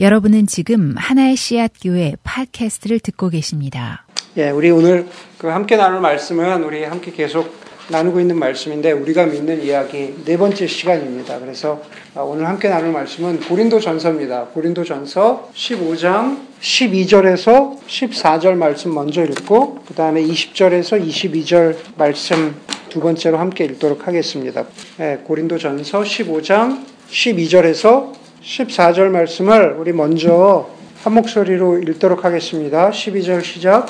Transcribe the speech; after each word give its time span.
여러분은 0.00 0.46
지금 0.46 0.94
하나의 0.96 1.34
씨앗 1.34 1.72
교회 1.82 2.14
팟캐스트를 2.22 3.00
듣고 3.00 3.30
계십니다. 3.30 4.06
예, 4.36 4.48
우리 4.50 4.70
오늘 4.70 5.08
그 5.38 5.48
함께 5.48 5.76
나눌 5.76 6.00
말씀은 6.00 6.62
우리 6.62 6.84
함께 6.84 7.10
계속 7.10 7.52
나누고 7.88 8.20
있는 8.20 8.38
말씀인데 8.38 8.92
우리가 8.92 9.26
믿는 9.26 9.60
이야기 9.60 10.14
네 10.24 10.36
번째 10.36 10.68
시간입니다. 10.68 11.40
그래서 11.40 11.82
아, 12.14 12.20
오늘 12.20 12.46
함께 12.46 12.68
나눌 12.68 12.92
말씀은 12.92 13.40
고린도 13.40 13.80
전서입니다. 13.80 14.44
고린도 14.54 14.84
전서 14.84 15.50
15장 15.52 16.42
12절에서 16.60 17.80
14절 17.84 18.54
말씀 18.54 18.94
먼저 18.94 19.24
읽고 19.24 19.80
그 19.84 19.94
다음에 19.94 20.22
20절에서 20.22 21.04
22절 21.04 21.76
말씀 21.96 22.54
두 22.88 23.00
번째로 23.00 23.38
함께 23.38 23.64
읽도록 23.64 24.06
하겠습니다. 24.06 24.64
예, 25.00 25.18
고린도 25.24 25.58
전서 25.58 26.02
15장 26.02 26.84
12절에서 27.10 28.27
14절 28.42 29.08
말씀을 29.08 29.74
우리 29.78 29.92
먼저 29.92 30.68
한 31.02 31.12
목소리로 31.12 31.78
읽도록 31.78 32.24
하겠습니다. 32.24 32.90
12절 32.90 33.42
시작. 33.42 33.86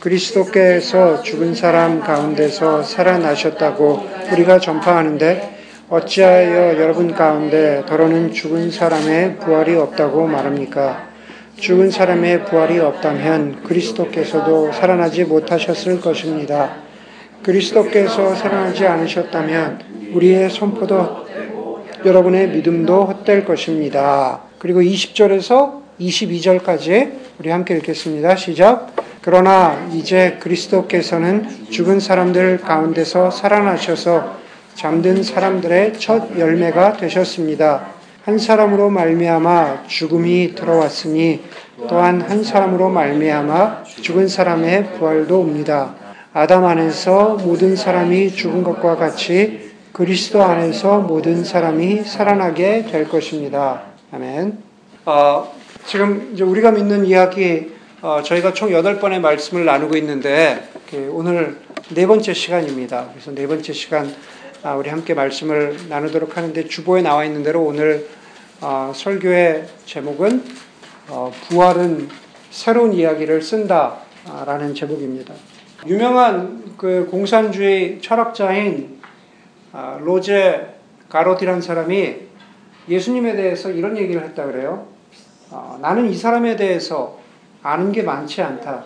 그리스도께서 0.00 1.22
죽은 1.22 1.54
사람 1.54 2.00
가운데서 2.00 2.82
살아나셨다고 2.82 4.04
우리가 4.32 4.58
전파하는데 4.58 5.58
어찌하여 5.88 6.80
여러분 6.80 7.14
가운데 7.14 7.84
더러는 7.86 8.32
죽은 8.32 8.70
사람의 8.70 9.38
부활이 9.38 9.74
없다고 9.76 10.26
말합니까? 10.26 11.08
죽은 11.56 11.90
사람의 11.90 12.46
부활이 12.46 12.80
없다면 12.80 13.62
그리스도께서도 13.62 14.72
살아나지 14.72 15.24
못하셨을 15.24 16.00
것입니다. 16.00 16.76
그리스도께서 17.42 18.34
살아나지 18.34 18.86
않으셨다면 18.86 20.12
우리의 20.14 20.50
선포도 20.50 21.24
여러분의 22.04 22.48
믿음도 22.48 23.06
헛될 23.06 23.44
것입니다. 23.44 24.40
그리고 24.58 24.80
20절에서 24.80 25.82
22절까지 25.98 27.12
우리 27.38 27.50
함께 27.50 27.76
읽겠습니다. 27.76 28.36
시작. 28.36 28.94
그러나 29.22 29.88
이제 29.92 30.36
그리스도께서는 30.40 31.48
죽은 31.70 32.00
사람들 32.00 32.58
가운데서 32.58 33.30
살아나셔서 33.30 34.36
잠든 34.74 35.22
사람들의 35.22 35.94
첫 35.98 36.38
열매가 36.38 36.98
되셨습니다. 36.98 37.86
한 38.24 38.38
사람으로 38.38 38.90
말미암아 38.90 39.84
죽음이 39.86 40.54
들어왔으니 40.54 41.42
또한 41.88 42.20
한 42.20 42.42
사람으로 42.42 42.90
말미암아 42.90 43.84
죽은 43.84 44.28
사람의 44.28 44.94
부활도 44.94 45.40
옵니다. 45.40 45.94
아담 46.32 46.64
안에서 46.64 47.38
모든 47.44 47.76
사람이 47.76 48.32
죽은 48.32 48.64
것과 48.64 48.96
같이 48.96 49.73
그리스도 49.94 50.42
안에서 50.42 50.98
모든 50.98 51.44
사람이 51.44 52.02
살아나게 52.02 52.86
될 52.86 53.08
것입니다. 53.08 53.82
아멘. 54.10 54.58
어, 55.04 55.54
지금 55.86 56.32
이제 56.34 56.42
우리가 56.42 56.72
믿는 56.72 57.06
이야기 57.06 57.70
어, 58.02 58.20
저희가 58.20 58.54
총 58.54 58.70
8번의 58.70 59.20
말씀을 59.20 59.64
나누고 59.64 59.96
있는데 59.98 60.68
그 60.90 61.10
오늘 61.12 61.58
네 61.90 62.08
번째 62.08 62.34
시간입니다. 62.34 63.10
그래서 63.12 63.32
네 63.36 63.46
번째 63.46 63.72
시간 63.72 64.12
아, 64.64 64.74
우리 64.74 64.90
함께 64.90 65.14
말씀을 65.14 65.76
나누도록 65.88 66.36
하는데 66.36 66.66
주보에 66.66 67.00
나와 67.00 67.24
있는 67.24 67.44
대로 67.44 67.62
오늘 67.62 68.08
어, 68.60 68.90
설교의 68.92 69.68
제목은 69.86 70.42
어, 71.06 71.30
부활은 71.46 72.08
새로운 72.50 72.94
이야기를 72.94 73.42
쓴다라는 73.42 74.74
제목입니다. 74.74 75.34
유명한 75.86 76.74
그 76.76 77.06
공산주의 77.08 78.00
철학자인 78.00 78.93
아, 78.93 78.93
로제 80.00 80.74
가로디란 81.08 81.60
사람이 81.60 82.16
예수님에 82.88 83.34
대해서 83.34 83.70
이런 83.70 83.96
얘기를 83.96 84.22
했다 84.22 84.44
그래요. 84.44 84.86
어, 85.50 85.78
나는 85.80 86.08
이 86.10 86.16
사람에 86.16 86.56
대해서 86.56 87.18
아는 87.62 87.92
게 87.92 88.02
많지 88.02 88.42
않다. 88.42 88.84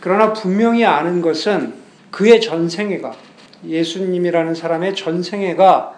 그러나 0.00 0.32
분명히 0.32 0.84
아는 0.84 1.22
것은 1.22 1.74
그의 2.10 2.40
전생애가 2.40 3.12
예수님이라는 3.64 4.54
사람의 4.54 4.94
전생애가 4.94 5.94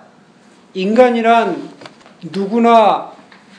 인간이란 0.74 1.68
누구나 2.32 3.12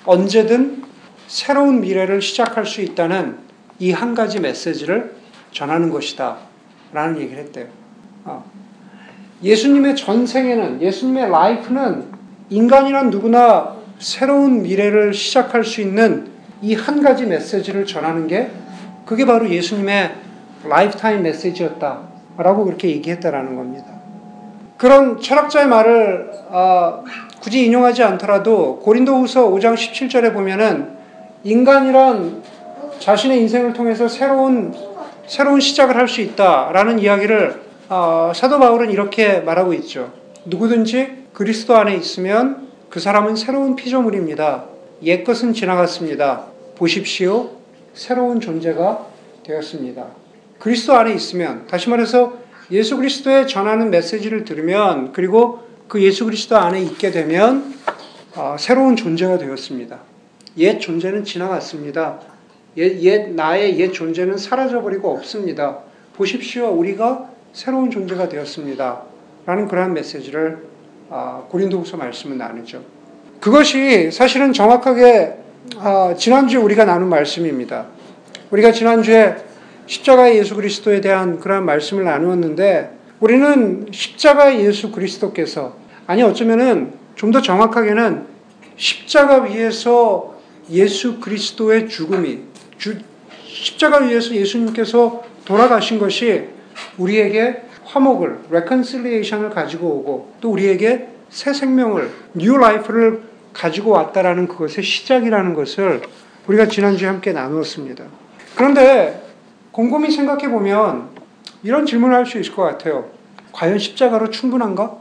언제든 0.06 0.84
새로운 1.28 1.82
미래를 1.82 2.22
시작할 2.22 2.66
수 2.66 2.82
있다는 2.82 3.38
이 3.80 3.92
한 3.92 4.14
가지 4.16 4.40
메시지를 4.40 5.16
전하는 5.52 5.90
것이다. 5.90 6.38
라는 6.94 7.20
얘기를 7.20 7.44
했대요. 7.44 7.81
어. 9.42 9.44
예수님의 9.44 9.96
전 9.96 10.17
생애는, 10.17 10.82
예수님의 10.82 11.30
life는 11.30 12.06
인간이란 12.50 13.10
누구나 13.10 13.76
새로운 14.00 14.62
미래를 14.64 15.14
시작할 15.14 15.64
수 15.64 15.82
있는 15.82 16.30
이 16.62 16.76
한 16.76 17.02
가지 17.02 17.26
메시지를 17.26 17.86
전하는 17.86 18.28
게 18.28 18.52
그게 19.06 19.26
바로 19.26 19.50
예수님의 19.50 20.12
lifetime 20.68 21.24
메시지였다. 21.24 22.12
라고 22.38 22.66
그렇게 22.66 22.88
얘기했다라는 22.90 23.56
겁니다. 23.56 23.86
그런 24.78 25.20
철학자의 25.20 25.68
말을 25.68 26.30
어, 26.50 27.04
굳이 27.42 27.66
인용하지 27.66 28.04
않더라도 28.04 28.80
고린도후서 28.80 29.50
5장 29.50 29.76
17절에 29.76 30.34
보면은 30.34 30.90
인간이란 31.44 32.42
자신의 33.00 33.40
인생을 33.42 33.74
통해서 33.74 34.08
새로운 34.08 34.74
새로운 35.28 35.60
시작을 35.60 35.96
할 35.96 36.08
수 36.08 36.22
있다라는 36.22 37.00
이야기를 37.00 37.71
어, 37.94 38.32
사도 38.34 38.58
바울은 38.58 38.90
이렇게 38.90 39.42
말하고 39.42 39.74
있죠. 39.74 40.14
누구든지 40.46 41.26
그리스도 41.34 41.76
안에 41.76 41.94
있으면 41.98 42.70
그 42.90 43.02
사람은 43.02 43.36
새로운 43.36 43.76
피조물입니다. 43.76 44.64
옛 45.04 45.26
것은 45.26 45.54
지나갔습니다. 45.54 46.46
보십시오. 46.78 47.50
새로운 47.94 48.40
존재가 48.40 49.08
되었습니다. 49.44 50.06
그리스도 50.58 50.94
안에 50.94 51.14
있으면, 51.14 51.68
다시 51.68 51.90
말해서 51.90 52.38
예수 52.72 52.96
그리스도의 52.96 53.50
전하는 53.50 53.90
메시지를 53.90 54.46
들으면, 54.46 55.12
그리고 55.12 55.60
그 55.90 56.02
예수 56.02 56.24
그리스도 56.24 56.56
안에 56.56 56.82
있게 56.84 57.12
되면, 57.12 57.76
어, 58.38 58.56
새로운 58.58 58.96
존재가 58.96 59.38
되었습니다. 59.38 60.00
옛 60.60 60.80
존재는 60.80 61.26
지나갔습니다. 61.26 62.22
옛, 62.78 63.02
옛, 63.02 63.32
나의 63.32 63.78
옛 63.82 63.92
존재는 63.92 64.38
사라져버리고 64.38 65.12
없습니다. 65.12 65.80
보십시오. 66.16 66.70
우리가 66.70 67.31
새로운 67.54 67.92
존재가 67.92 68.30
되었습니다. 68.30 69.02
라는 69.46 69.68
그러한 69.68 69.94
메시지를 69.94 70.64
아, 71.10 71.44
고린도후서 71.50 71.98
말씀은 71.98 72.38
나누죠. 72.38 72.84
그것이 73.40 74.12
사실은 74.12 74.54
정확하게 74.54 75.36
아, 75.78 76.16
지난주에 76.18 76.60
우리가 76.62 76.86
나눈 76.86 77.10
말씀입니다. 77.10 77.88
우리가 78.52 78.72
지난주에 78.72 79.36
십자가의 79.88 80.38
예수 80.38 80.56
그리스도에 80.56 81.02
대한 81.02 81.40
그러한 81.40 81.66
말씀을 81.66 82.06
나누었는데 82.06 82.92
우리는 83.20 83.88
십자가의 83.92 84.66
예수 84.66 84.92
그리스도께서 84.92 85.76
아니 86.08 86.24
어쩌면은 86.24 86.94
좀 87.16 87.32
더 87.32 87.42
정확하게는 87.42 88.26
십자가 88.78 89.44
위에서 89.44 90.36
예수 90.72 91.20
그리스도의 91.20 91.88
죽음이 91.88 92.40
주, 92.80 92.98
십자가 93.46 94.00
위에서 94.00 94.34
예수님께서 94.34 95.24
돌아가신 95.46 96.00
것이 96.00 96.48
우리에게 96.98 97.64
화목을, 97.86 98.40
reconciliation을 98.50 99.50
가지고 99.50 99.88
오고 99.88 100.34
또 100.42 100.52
우리에게 100.52 101.08
새 101.30 101.54
생명을, 101.54 102.10
new 102.36 102.56
life를 102.56 103.24
가지고 103.54 103.92
왔다라는 103.92 104.48
그것의 104.48 104.84
시작이라는 104.84 105.54
것을 105.54 106.02
우리가 106.48 106.68
지난주에 106.68 107.08
함께 107.08 107.34
나누었습니다. 107.34 108.04
그런데 108.56 109.24
곰곰이 109.72 110.12
생각해 110.12 110.50
보면 110.50 111.10
이런 111.64 111.86
질문을 111.86 112.16
할 112.16 112.26
수 112.26 112.40
있을 112.40 112.54
것 112.54 112.64
같아요. 112.64 113.10
과연 113.52 113.78
십자가로 113.78 114.30
충분한가? 114.30 114.98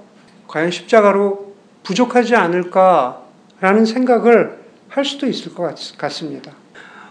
과연 0.49 0.71
십자가로 0.71 1.55
부족하지 1.83 2.37
않을까라는 2.37 3.85
생각을 3.87 4.59
할 4.89 5.05
수도 5.05 5.27
있을 5.27 5.55
것 5.55 5.75
같습니다. 5.97 6.53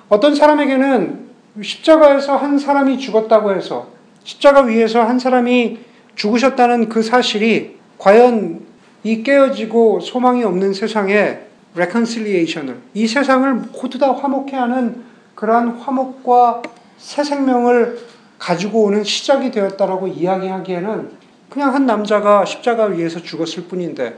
어떤 0.10 0.36
사람에게는 0.36 1.30
십자가에서 1.62 2.36
한 2.38 2.58
사람이 2.58 3.00
죽었다고 3.00 3.54
해서 3.54 3.88
십자가 4.24 4.62
위에서 4.62 5.02
한 5.04 5.20
사람이 5.20 5.80
죽으셨다는 6.16 6.90
그 6.90 7.02
사실이 7.02 7.78
과연 7.98 8.62
이 9.04 9.24
깨어지고 9.24 10.02
소망이 10.02 10.44
없는 10.44 10.74
세상에 10.74 11.40
reconciliation을 11.76 12.78
이 12.94 13.08
세상을 13.08 13.54
모두 13.54 13.98
다 13.98 14.12
화목해 14.14 14.56
하는 14.56 15.04
그러한 15.36 15.70
화목과 15.70 16.62
새 16.98 17.24
생명을 17.24 18.00
가지고 18.38 18.84
오는 18.84 19.04
시작이 19.04 19.52
되었다라고 19.52 20.08
이야기하기에는 20.08 21.12
그냥 21.50 21.74
한 21.74 21.86
남자가 21.86 22.46
십자가 22.46 22.86
위에서 22.86 23.22
죽었을 23.22 23.64
뿐인데 23.64 24.18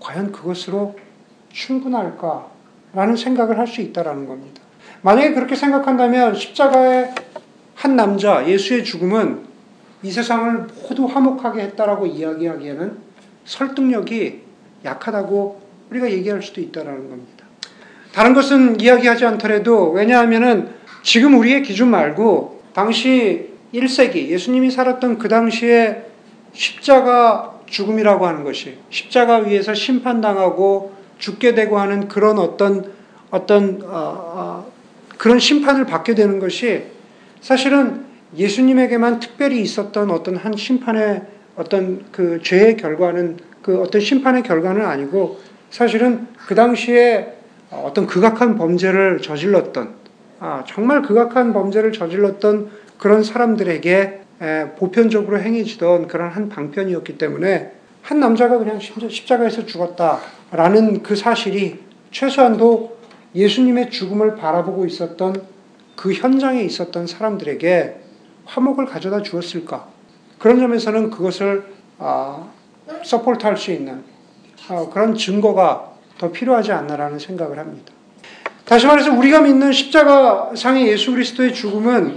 과연 0.00 0.32
그것으로 0.32 0.96
충분할까라는 1.50 3.16
생각을 3.16 3.58
할 3.58 3.66
수 3.66 3.80
있다라는 3.80 4.26
겁니다. 4.26 4.62
만약에 5.02 5.32
그렇게 5.32 5.54
생각한다면 5.54 6.34
십자가의 6.34 7.14
한 7.82 7.96
남자 7.96 8.46
예수의 8.46 8.84
죽음은 8.84 9.40
이 10.04 10.10
세상을 10.12 10.68
모두 10.88 11.04
화목하게 11.06 11.62
했다라고 11.62 12.06
이야기하기에는 12.06 12.96
설득력이 13.44 14.40
약하다고 14.84 15.60
우리가 15.90 16.08
얘기할 16.12 16.40
수도 16.42 16.60
있다라는 16.60 17.10
겁니다. 17.10 17.44
다른 18.12 18.34
것은 18.34 18.80
이야기하지 18.80 19.26
않더라도 19.26 19.90
왜냐하면은 19.90 20.68
지금 21.02 21.36
우리의 21.36 21.64
기준 21.64 21.90
말고 21.90 22.62
당시 22.72 23.50
1세기 23.74 24.28
예수님이 24.28 24.70
살았던 24.70 25.18
그 25.18 25.26
당시에 25.26 26.06
십자가 26.52 27.58
죽음이라고 27.66 28.28
하는 28.28 28.44
것이 28.44 28.78
십자가 28.90 29.38
위에서 29.38 29.74
심판당하고 29.74 30.94
죽게 31.18 31.56
되고 31.56 31.80
하는 31.80 32.06
그런 32.06 32.38
어떤 32.38 32.92
어떤 33.30 33.82
어, 33.82 33.88
어, 33.90 34.72
그런 35.18 35.40
심판을 35.40 35.84
받게 35.86 36.14
되는 36.14 36.38
것이 36.38 36.91
사실은 37.42 38.04
예수님에게만 38.36 39.18
특별히 39.18 39.60
있었던 39.60 40.10
어떤 40.10 40.36
한 40.36 40.56
심판의 40.56 41.22
어떤 41.56 42.04
그 42.12 42.40
죄의 42.42 42.76
결과는 42.76 43.36
그 43.60 43.82
어떤 43.82 44.00
심판의 44.00 44.44
결과는 44.44 44.86
아니고 44.86 45.40
사실은 45.70 46.28
그 46.46 46.54
당시에 46.54 47.34
어떤 47.70 48.06
극악한 48.06 48.56
범죄를 48.56 49.20
저질렀던 49.20 50.02
아, 50.38 50.64
정말 50.66 51.02
극악한 51.02 51.52
범죄를 51.52 51.92
저질렀던 51.92 52.70
그런 52.98 53.22
사람들에게 53.22 54.20
보편적으로 54.76 55.40
행해지던 55.40 56.08
그런 56.08 56.30
한 56.30 56.48
방편이었기 56.48 57.18
때문에 57.18 57.72
한 58.02 58.20
남자가 58.20 58.58
그냥 58.58 58.78
십자가에서 58.80 59.66
죽었다라는 59.66 61.02
그 61.02 61.14
사실이 61.14 61.78
최소한도 62.10 62.98
예수님의 63.34 63.90
죽음을 63.90 64.36
바라보고 64.36 64.86
있었던 64.86 65.42
그 65.96 66.12
현장에 66.12 66.62
있었던 66.62 67.06
사람들에게 67.06 67.96
화목을 68.44 68.86
가져다 68.86 69.22
주었을까? 69.22 69.88
그런 70.38 70.58
점에서는 70.58 71.10
그것을 71.10 71.64
아, 71.98 72.48
서포트할 73.04 73.56
수 73.56 73.70
있는 73.70 74.02
아, 74.68 74.86
그런 74.92 75.14
증거가 75.14 75.92
더 76.18 76.32
필요하지 76.32 76.72
않나라는 76.72 77.18
생각을 77.18 77.58
합니다. 77.58 77.92
다시 78.64 78.86
말해서 78.86 79.12
우리가 79.12 79.40
믿는 79.40 79.72
십자가 79.72 80.52
상의 80.54 80.88
예수 80.88 81.12
그리스도의 81.12 81.52
죽음은 81.54 82.16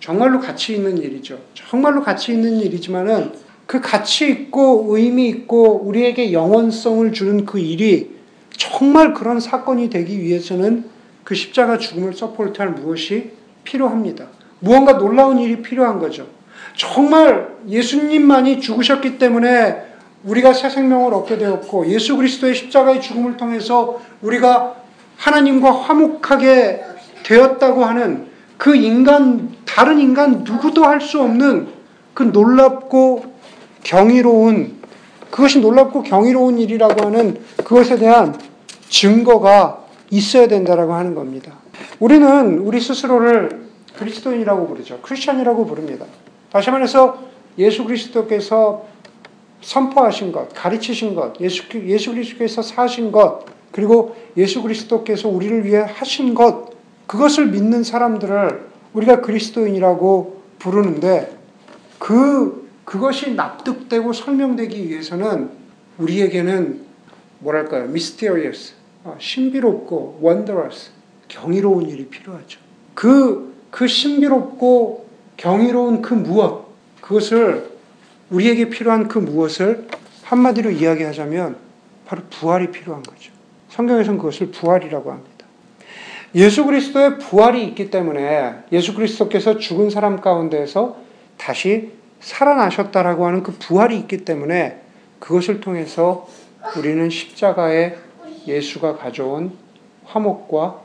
정말로 0.00 0.40
가치 0.40 0.74
있는 0.74 0.98
일이죠. 0.98 1.38
정말로 1.54 2.02
가치 2.02 2.32
있는 2.32 2.58
일이지만은 2.58 3.32
그 3.66 3.80
가치 3.80 4.28
있고 4.30 4.96
의미 4.96 5.28
있고 5.28 5.82
우리에게 5.84 6.32
영원성을 6.32 7.12
주는 7.12 7.44
그 7.44 7.58
일이 7.58 8.14
정말 8.56 9.14
그런 9.14 9.40
사건이 9.40 9.90
되기 9.90 10.20
위해서는 10.20 10.84
그 11.26 11.34
십자가 11.34 11.76
죽음을 11.76 12.14
서포트할 12.14 12.70
무엇이 12.70 13.32
필요합니다. 13.64 14.26
무언가 14.60 14.96
놀라운 14.96 15.40
일이 15.40 15.60
필요한 15.60 15.98
거죠. 15.98 16.28
정말 16.76 17.48
예수님만이 17.68 18.60
죽으셨기 18.60 19.18
때문에 19.18 19.82
우리가 20.22 20.52
새 20.52 20.70
생명을 20.70 21.12
얻게 21.12 21.36
되었고 21.36 21.88
예수 21.88 22.16
그리스도의 22.16 22.54
십자가의 22.54 23.02
죽음을 23.02 23.36
통해서 23.36 24.00
우리가 24.22 24.76
하나님과 25.16 25.72
화목하게 25.72 26.84
되었다고 27.24 27.84
하는 27.84 28.28
그 28.56 28.76
인간 28.76 29.52
다른 29.64 29.98
인간 29.98 30.44
누구도 30.44 30.84
할 30.84 31.00
수 31.00 31.20
없는 31.20 31.66
그 32.14 32.22
놀랍고 32.22 33.34
경이로운 33.82 34.76
그것이 35.32 35.58
놀랍고 35.58 36.04
경이로운 36.04 36.60
일이라고 36.60 37.06
하는 37.06 37.40
그것에 37.56 37.98
대한 37.98 38.38
증거가 38.88 39.85
있어야 40.10 40.48
된다라고 40.48 40.94
하는 40.94 41.14
겁니다. 41.14 41.54
우리는 42.00 42.58
우리 42.58 42.80
스스로를 42.80 43.66
그리스도인이라고 43.96 44.66
부르죠. 44.66 45.00
크리스천이라고 45.02 45.66
부릅니다. 45.66 46.06
다시 46.50 46.70
말해서 46.70 47.18
예수 47.58 47.84
그리스도께서 47.84 48.86
선포하신 49.60 50.32
것, 50.32 50.52
가르치신 50.54 51.14
것, 51.14 51.40
예수, 51.40 51.64
예수 51.86 52.12
그리스도께서 52.12 52.62
사신 52.62 53.10
것, 53.10 53.44
그리고 53.72 54.16
예수 54.36 54.62
그리스도께서 54.62 55.28
우리를 55.28 55.64
위해 55.64 55.84
하신 55.86 56.34
것, 56.34 56.70
그것을 57.06 57.46
믿는 57.48 57.82
사람들을 57.82 58.66
우리가 58.92 59.20
그리스도인이라고 59.20 60.42
부르는데, 60.58 61.36
그, 61.98 62.68
그것이 62.84 63.34
납득되고 63.34 64.12
설명되기 64.12 64.88
위해서는 64.88 65.50
우리에게는 65.98 66.84
뭐랄까요, 67.40 67.84
어, 67.84 67.86
신비롭고 69.18 70.20
wondrous, 70.22 70.90
경이로운 71.28 71.88
일이 71.88 72.06
필요하죠. 72.06 72.60
그, 72.94 73.54
그 73.70 73.86
신비롭고 73.86 75.06
경이로운 75.36 76.02
그 76.02 76.14
무엇, 76.14 76.66
그것을 77.00 77.70
우리에게 78.30 78.68
필요한 78.68 79.08
그 79.08 79.18
무엇을 79.18 79.86
한마디로 80.24 80.70
이야기하자면 80.70 81.56
바로 82.06 82.22
부활이 82.30 82.70
필요한 82.70 83.02
거죠. 83.02 83.32
성경에서는 83.70 84.18
그것을 84.18 84.50
부활이라고 84.50 85.12
합니다. 85.12 85.46
예수 86.34 86.64
그리스도의 86.64 87.18
부활이 87.18 87.64
있기 87.68 87.90
때문에 87.90 88.54
예수 88.72 88.94
그리스도께서 88.94 89.58
죽은 89.58 89.90
사람 89.90 90.20
가운데에서 90.20 90.96
다시 91.36 91.92
살아나셨다라고 92.20 93.26
하는 93.26 93.42
그 93.42 93.52
부활이 93.52 93.96
있기 93.98 94.24
때문에 94.24 94.80
그것을 95.18 95.60
통해서 95.60 96.28
우리는 96.76 97.08
십자가에 97.08 97.96
예수가 98.46 98.96
가져온 98.96 99.52
화목과 100.04 100.80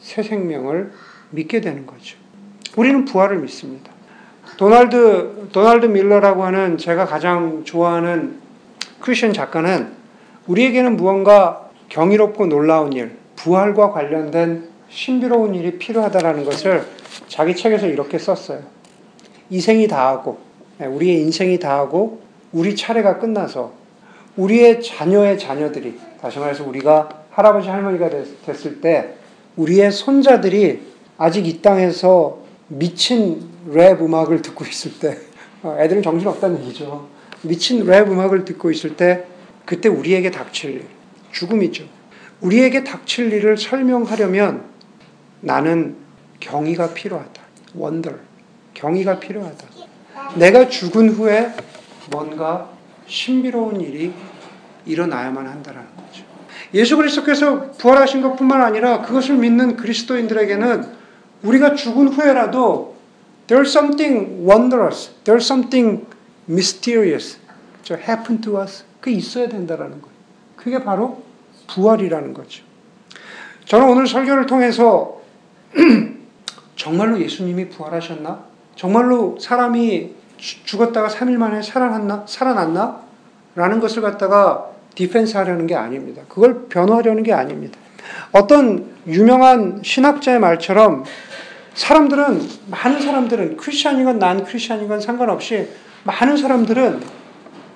새 0.00 0.22
생명을 0.22 0.92
믿게 1.30 1.60
되는 1.60 1.86
거죠. 1.86 2.16
우리는 2.76 3.04
부활을 3.04 3.38
믿습니다. 3.38 3.92
도널드, 4.56 5.48
도널드 5.52 5.86
밀러라고 5.86 6.44
하는 6.44 6.78
제가 6.78 7.06
가장 7.06 7.64
좋아하는 7.64 8.38
크리스천 9.00 9.32
작가는 9.32 9.92
우리에게는 10.46 10.96
무언가 10.96 11.70
경이롭고 11.88 12.46
놀라운 12.46 12.92
일, 12.92 13.16
부활과 13.36 13.90
관련된 13.90 14.68
신비로운 14.88 15.54
일이 15.54 15.78
필요하다라는 15.78 16.44
것을 16.44 16.86
자기 17.28 17.54
책에서 17.54 17.86
이렇게 17.86 18.18
썼어요. 18.18 18.60
이 19.50 19.60
생이 19.60 19.88
다하고, 19.88 20.38
네, 20.78 20.86
우리의 20.86 21.20
인생이 21.20 21.58
다하고, 21.58 22.20
우리 22.52 22.74
차례가 22.74 23.18
끝나서, 23.18 23.72
우리의 24.36 24.82
자녀의 24.82 25.38
자녀들이, 25.38 25.98
다시 26.20 26.38
말해서 26.38 26.64
우리가 26.64 27.08
할아버지 27.30 27.68
할머니가 27.68 28.10
됐, 28.10 28.66
을 28.66 28.80
때 28.80 29.14
우리의 29.56 29.90
손자들이 29.90 30.80
아직 31.18 31.46
이 31.46 31.62
땅에서 31.62 32.38
미친 32.68 33.48
랩 33.72 34.00
음악을 34.02 34.42
듣고 34.42 34.64
있을 34.64 34.98
때, 34.98 35.18
어, 35.62 35.76
애들은 35.78 36.02
정신 36.02 36.28
없다는 36.28 36.62
얘기죠. 36.64 37.08
미친 37.42 37.84
랩 37.86 38.08
음악을 38.10 38.44
듣고 38.44 38.70
있을 38.70 38.96
때, 38.96 39.24
그때 39.64 39.88
우리에게 39.88 40.30
닥칠 40.30 40.70
일, 40.72 40.86
죽음이죠. 41.32 41.84
우리에게 42.40 42.84
닥칠 42.84 43.32
일을 43.32 43.56
설명하려면 43.56 44.64
나는 45.40 45.96
경의가 46.40 46.92
필요하다. 46.92 47.42
원더. 47.74 48.10
경의가 48.74 49.18
필요하다. 49.18 49.66
내가 50.36 50.68
죽은 50.68 51.10
후에 51.10 51.50
뭔가 52.10 52.75
신비로운 53.06 53.80
일이 53.80 54.12
일어나야만 54.84 55.46
한다라는 55.46 55.88
거죠. 55.96 56.24
예수 56.74 56.96
그리스도께서 56.96 57.72
부활하신 57.72 58.22
것뿐만 58.22 58.62
아니라 58.62 59.02
그것을 59.02 59.36
믿는 59.36 59.76
그리스도인들에게는 59.76 60.96
우리가 61.42 61.74
죽은 61.74 62.08
후에라도 62.08 62.96
there's 63.46 63.68
something 63.68 64.48
wondrous, 64.48 65.10
there's 65.24 65.44
something 65.44 66.06
mysterious 66.48 67.38
happen 67.94 68.40
to 68.40 68.60
us. 68.60 68.84
그게 69.00 69.16
있어야 69.16 69.48
된다라는 69.48 70.02
거예요. 70.02 70.16
그게 70.56 70.82
바로 70.82 71.22
부활이라는 71.68 72.34
거죠. 72.34 72.64
저는 73.66 73.88
오늘 73.88 74.06
설교를 74.06 74.46
통해서 74.46 75.20
정말로 76.76 77.20
예수님이 77.20 77.68
부활하셨나? 77.68 78.44
정말로 78.74 79.38
사람이 79.38 80.15
죽었다가 80.38 81.08
3일 81.08 81.36
만에 81.36 81.62
살아났나? 81.62 82.24
살아났나? 82.26 83.00
라는 83.54 83.80
것을 83.80 84.02
갖다가 84.02 84.66
디펜스 84.94 85.36
하려는 85.36 85.66
게 85.66 85.74
아닙니다. 85.74 86.22
그걸 86.28 86.66
변호하려는 86.68 87.22
게 87.22 87.32
아닙니다. 87.32 87.78
어떤 88.32 88.86
유명한 89.06 89.80
신학자의 89.82 90.38
말처럼 90.38 91.04
사람들은, 91.74 92.40
많은 92.70 93.02
사람들은, 93.02 93.56
크리스천이건 93.58 94.18
난 94.18 94.44
크리스천이건 94.44 95.00
상관없이 95.00 95.68
많은 96.04 96.36
사람들은 96.36 97.00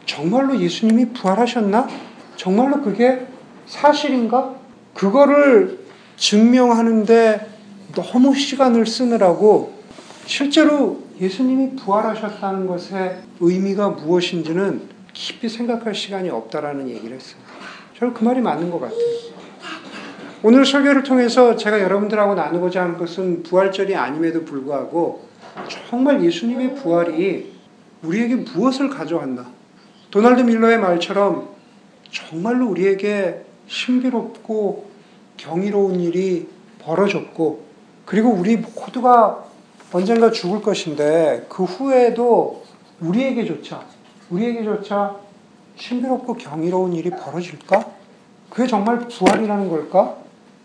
정말로 0.06 0.58
예수님이 0.58 1.12
부활하셨나? 1.12 1.88
정말로 2.36 2.80
그게 2.80 3.26
사실인가? 3.66 4.54
그거를 4.94 5.80
증명하는데 6.16 7.46
너무 7.94 8.34
시간을 8.34 8.86
쓰느라고 8.86 9.74
실제로 10.26 11.02
예수님이 11.20 11.76
부활하셨다는 11.76 12.66
것의 12.66 13.18
의미가 13.40 13.90
무엇인지는 13.90 14.88
깊이 15.12 15.48
생각할 15.48 15.94
시간이 15.94 16.30
없다라는 16.30 16.88
얘기를 16.88 17.14
했어요. 17.16 17.40
저는 17.98 18.14
그 18.14 18.24
말이 18.24 18.40
맞는 18.40 18.70
것 18.70 18.80
같아요. 18.80 18.98
오늘 20.42 20.64
설교를 20.64 21.02
통해서 21.02 21.54
제가 21.54 21.80
여러분들하고 21.80 22.34
나누고자 22.34 22.82
하는 22.82 22.96
것은 22.96 23.42
부활절이 23.42 23.94
아님에도 23.94 24.46
불구하고 24.46 25.28
정말 25.68 26.24
예수님의 26.24 26.76
부활이 26.76 27.52
우리에게 28.02 28.36
무엇을 28.36 28.88
가져왔나? 28.88 29.50
도널드 30.10 30.40
밀러의 30.40 30.78
말처럼 30.78 31.50
정말로 32.10 32.68
우리에게 32.68 33.42
신비롭고 33.66 34.90
경이로운 35.36 36.00
일이 36.00 36.48
벌어졌고, 36.80 37.64
그리고 38.06 38.30
우리 38.30 38.56
모두가 38.56 39.49
언젠가 39.92 40.30
죽을 40.30 40.62
것인데, 40.62 41.46
그 41.48 41.64
후에도 41.64 42.62
우리에게조차, 43.00 43.84
우리에게조차 44.30 45.16
신비롭고 45.76 46.34
경이로운 46.34 46.92
일이 46.92 47.10
벌어질까? 47.10 47.90
그게 48.50 48.68
정말 48.68 48.98
부활이라는 49.08 49.68
걸까? 49.68 50.16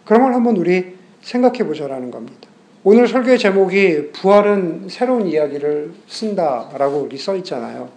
그런 0.04 0.24
걸 0.24 0.34
한번 0.34 0.58
우리 0.58 0.96
생각해 1.22 1.60
보자라는 1.66 2.12
겁니다. 2.12 2.50
오늘 2.84 3.08
설교의 3.08 3.40
제목이 3.40 4.12
부활은 4.12 4.90
새로운 4.90 5.26
이야기를 5.26 5.94
쓴다라고 6.08 6.98
우리 6.98 7.18
써 7.18 7.36
있잖아요. 7.38 7.90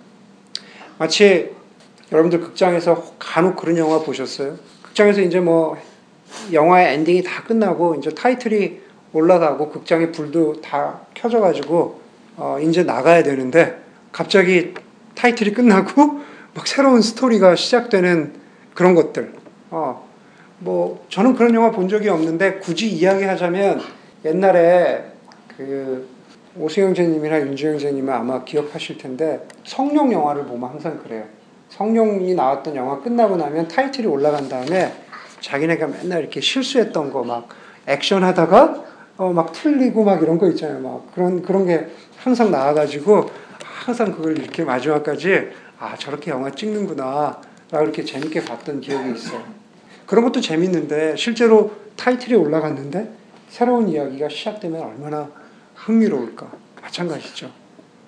마치 0.96 1.50
여러분들 2.10 2.40
극장에서 2.40 3.12
간혹 3.18 3.56
그런 3.56 3.76
영화 3.76 3.98
보셨어요? 4.00 4.56
극장에서 4.82 5.20
이제 5.20 5.40
뭐 5.40 5.76
영화의 6.52 6.94
엔딩이 6.94 7.22
다 7.22 7.44
끝나고 7.44 7.96
이제 7.96 8.10
타이틀이 8.10 8.80
올라가고 9.12 9.70
극장의 9.70 10.12
불도 10.12 10.60
다 10.60 11.00
켜져가지고 11.14 12.00
어 12.36 12.58
이제 12.60 12.82
나가야 12.82 13.22
되는데 13.22 13.78
갑자기 14.12 14.74
타이틀이 15.14 15.52
끝나고 15.54 16.20
막 16.54 16.66
새로운 16.66 17.02
스토리가 17.02 17.56
시작되는 17.56 18.32
그런 18.74 18.94
것들. 18.94 19.32
어, 19.70 20.06
뭐 20.60 21.04
저는 21.08 21.34
그런 21.34 21.54
영화 21.54 21.70
본 21.70 21.88
적이 21.88 22.08
없는데 22.08 22.58
굳이 22.58 22.88
이야기하자면 22.90 23.80
옛날에 24.24 25.04
그 25.56 26.08
오승영 26.56 26.94
제님이나 26.94 27.40
윤주영 27.40 27.78
제님은 27.78 28.12
아마 28.12 28.44
기억하실 28.44 28.98
텐데 28.98 29.46
성룡 29.64 30.12
영화를 30.12 30.44
보면 30.44 30.70
항상 30.70 30.98
그래요. 31.02 31.24
성룡이 31.70 32.34
나왔던 32.34 32.74
영화 32.76 33.00
끝나고 33.00 33.36
나면 33.36 33.68
타이틀이 33.68 34.06
올라간 34.06 34.48
다음에 34.48 34.92
자기네가 35.40 35.86
맨날 35.86 36.20
이렇게 36.20 36.40
실수했던 36.40 37.12
거 37.12 37.22
막 37.22 37.48
액션 37.88 38.22
하다가 38.22 38.84
어 39.18 39.32
막 39.32 39.52
틀리고 39.52 40.04
막 40.04 40.22
이런 40.22 40.38
거 40.38 40.48
있잖아요. 40.50 40.80
막 40.80 41.12
그런 41.14 41.42
그런 41.42 41.66
게 41.66 41.88
항상 42.16 42.50
나와가지고 42.50 43.28
항상 43.62 44.12
그걸 44.12 44.38
이렇게 44.38 44.64
마지막까지 44.64 45.48
아 45.78 45.96
저렇게 45.96 46.30
영화 46.30 46.50
찍는구나 46.50 47.40
라고 47.70 47.84
이렇게 47.84 48.04
재밌게 48.04 48.44
봤던 48.44 48.80
기억이 48.80 49.12
있어요. 49.12 49.42
그런 50.06 50.24
것도 50.24 50.40
재밌는데 50.40 51.16
실제로 51.16 51.72
타이틀이 51.96 52.34
올라갔는데 52.34 53.12
새로운 53.48 53.88
이야기가 53.88 54.28
시작되면 54.28 54.80
얼마나 54.80 55.28
흥미로울까 55.74 56.50
마찬가지죠. 56.80 57.50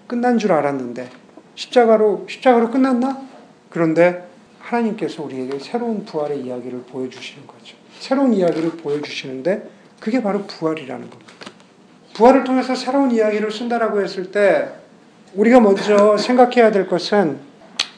끝난 0.06 0.38
줄 0.38 0.52
알았는데 0.52 1.08
십자가로 1.56 2.26
십자가로 2.28 2.70
끝났나? 2.70 3.20
그런데 3.68 4.28
하나님께서 4.60 5.24
우리에게 5.24 5.58
새로운 5.58 6.04
부활의 6.04 6.40
이야기를 6.42 6.82
보여주시는 6.82 7.46
거죠. 7.46 7.76
새로운 7.98 8.32
이야기를 8.32 8.70
보여주시는데 8.76 9.79
그게 10.00 10.22
바로 10.22 10.44
부활이라는 10.44 11.10
겁니다. 11.10 11.32
부활을 12.14 12.44
통해서 12.44 12.74
새로운 12.74 13.10
이야기를 13.10 13.52
쓴다라고 13.52 14.02
했을 14.02 14.30
때 14.30 14.70
우리가 15.34 15.60
먼저 15.60 16.16
생각해야 16.16 16.72
될 16.72 16.88
것은 16.88 17.38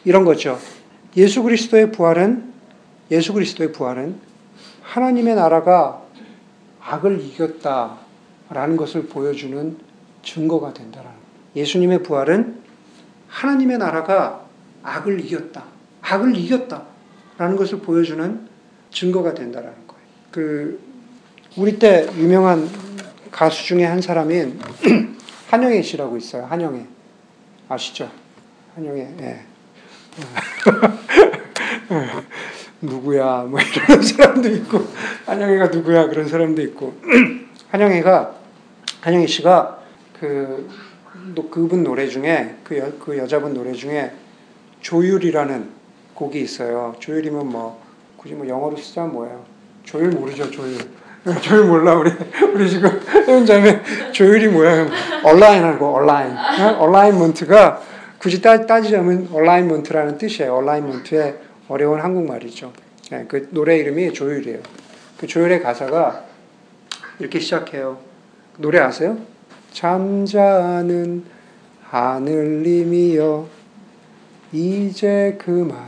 이런 0.05 0.25
거죠. 0.25 0.59
예수 1.17 1.43
그리스도의 1.43 1.93
부활은 1.93 2.53
예수 3.11 3.33
그리스도의 3.33 3.73
부활은 3.73 4.17
하나님의 4.83 5.37
나라가 5.37 6.03
악을 6.81 7.21
이겼다라는 7.21 8.77
것을 8.77 9.07
보여주는 9.07 9.79
증거가 10.23 10.75
된다라는 10.75 11.17
예수님의 11.55 12.03
부활은 12.03 12.61
하나님의 13.29 13.79
나라가 13.79 14.45
악을 14.83 15.21
이겼다. 15.21 15.65
악을 16.03 16.37
이겼다라는 16.37 17.57
것을 17.57 17.79
보여주는 17.79 18.49
증거가 18.91 19.33
된다라는 19.35 19.87
거예요. 19.87 20.03
그 20.31 20.92
우리 21.55 21.79
때 21.79 22.09
유명한 22.17 22.67
가수 23.31 23.65
중에 23.65 23.85
한 23.85 24.01
사람인 24.01 24.59
한영애 25.51 25.83
씨라고 25.83 26.17
있어요. 26.17 26.47
한영애 26.47 26.87
아시죠? 27.69 28.11
한영애. 28.75 29.15
예. 29.21 29.41
누구야 32.81 33.43
뭐 33.43 33.61
이런 33.61 34.01
사람도 34.03 34.49
있고 34.49 34.87
한영애가 35.27 35.67
누구야 35.67 36.09
그런 36.09 36.27
사람도 36.27 36.63
있고 36.63 36.95
한영애가 37.69 38.35
한영애 39.03 39.27
씨가 39.27 39.83
그 40.19 40.71
그분 41.51 41.85
노래 41.85 42.09
중에 42.09 42.57
그, 42.65 42.79
여, 42.79 42.91
그 42.99 43.19
여자분 43.19 43.53
노래 43.53 43.73
중에 43.73 44.13
조율이라는 44.81 45.69
곡이 46.15 46.41
있어요. 46.41 46.97
조율이면 46.99 47.47
뭐 47.47 47.83
굳이 48.17 48.35
뭐 48.35 48.49
영어로 48.49 48.79
쓰자면 48.79 49.13
뭐예요? 49.13 49.45
조율 49.85 50.13
모르죠 50.13 50.51
조율. 50.51 50.79
조율 51.41 51.67
몰라 51.67 51.95
우리 51.95 52.11
우리 52.53 52.69
지금 52.69 53.01
회원자매 53.11 53.81
조율이 54.13 54.49
뭐야? 54.49 54.89
얼라인하고 55.23 55.95
얼라인. 55.95 56.37
얼라인먼트가 56.79 57.81
굳이 58.19 58.43
따, 58.43 58.67
따지자면 58.67 59.29
얼라인먼트라는 59.33 60.19
뜻이에요. 60.19 60.55
얼라인먼트의 60.57 61.37
어려운 61.69 62.01
한국말이죠. 62.01 62.73
네, 63.11 63.25
그 63.29 63.49
노래 63.51 63.77
이름이 63.79 64.13
조율이에요. 64.13 64.59
그 65.19 65.27
조율의 65.27 65.63
가사가 65.63 66.25
이렇게 67.19 67.39
시작해요. 67.39 67.99
노래 68.59 68.81
아세요? 68.81 69.19
잠자는 69.73 71.25
하늘님이여 71.89 73.47
이제 74.53 75.37
그만 75.39 75.79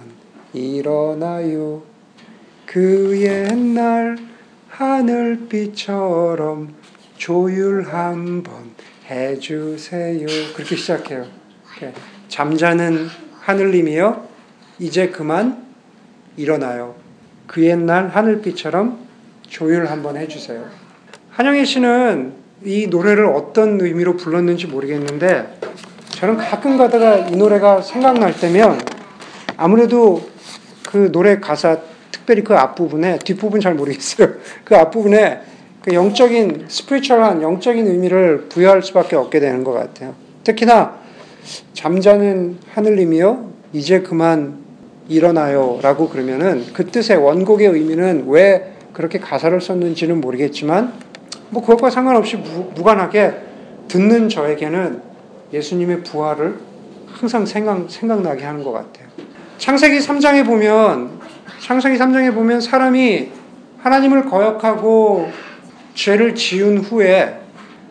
일어나요. 0.53 1.83
그 2.67 3.21
옛날 3.21 4.34
하늘빛처럼 4.77 6.75
조율 7.17 7.85
한번 7.85 8.73
해주세요. 9.09 10.27
그렇게 10.57 10.75
시작해요. 10.75 11.27
잠자는 12.27 13.07
하늘님이여 13.41 14.27
이제 14.81 15.11
그만 15.11 15.65
일어나요. 16.37 16.97
그 17.47 17.65
옛날 17.65 18.09
하늘빛처럼 18.09 18.99
조율 19.49 19.87
한번 19.87 20.17
해주세요. 20.17 20.69
한영애 21.31 21.65
씨는 21.65 22.33
이 22.65 22.89
노래를 22.89 23.27
어떤 23.27 23.81
의미로 23.81 24.17
불렀는지 24.17 24.67
모르겠는데 24.67 25.61
저는 26.09 26.37
가끔 26.37 26.77
가다가 26.77 27.19
이 27.29 27.37
노래가 27.37 27.81
생각날 27.81 28.35
때면 28.37 28.81
아무래도 29.57 30.29
그 30.83 31.13
노래 31.13 31.39
가사 31.39 31.79
특별히 32.25 32.43
그 32.43 32.55
앞부분에 32.55 33.19
뒷부분 33.19 33.61
잘 33.61 33.75
모르겠어요. 33.75 34.35
그 34.65 34.75
앞부분에 34.77 35.41
그 35.83 35.93
영적인 35.93 36.65
스피리추얼한 36.69 37.43
영적인 37.43 37.87
의미를 37.87 38.47
부여할 38.49 38.83
수밖에 38.83 39.17
없게 39.17 39.41
되는 39.41 39.63
것 39.63 39.73
같아요. 39.73 40.15
특히나 40.43 40.99
잠자는 41.75 42.57
하늘님이요 42.73 43.53
이제 43.75 44.01
그만 44.01 44.65
일어나요라고 45.09 46.09
그러면은 46.09 46.65
그 46.73 46.87
뜻의 46.87 47.19
원곡의 47.19 47.69
의미는 47.69 48.25
왜 48.29 48.73
그렇게 48.95 49.19
가사를 49.19 49.61
썼는지는 49.61 50.23
모르겠지만 50.23 50.95
뭐 51.51 51.61
그것과 51.61 51.91
상관없이 51.91 52.37
무, 52.37 52.71
무관하게 52.75 53.35
듣는 53.89 54.31
저에게는 54.31 55.03
예수님의 55.53 56.03
부활을 56.05 56.59
항상 57.07 57.45
생각, 57.45 57.91
생각나게 57.91 58.45
하는 58.45 58.65
것 58.65 58.73
같아요. 58.73 59.09
창세기 59.59 59.99
3장에 59.99 60.47
보면 60.47 61.24
창세기 61.61 61.99
3장에 61.99 62.35
보면 62.35 62.61
사람이 62.61 63.31
하나님을 63.79 64.25
거역하고 64.27 65.31
죄를 65.95 66.35
지은 66.35 66.79
후에 66.79 67.39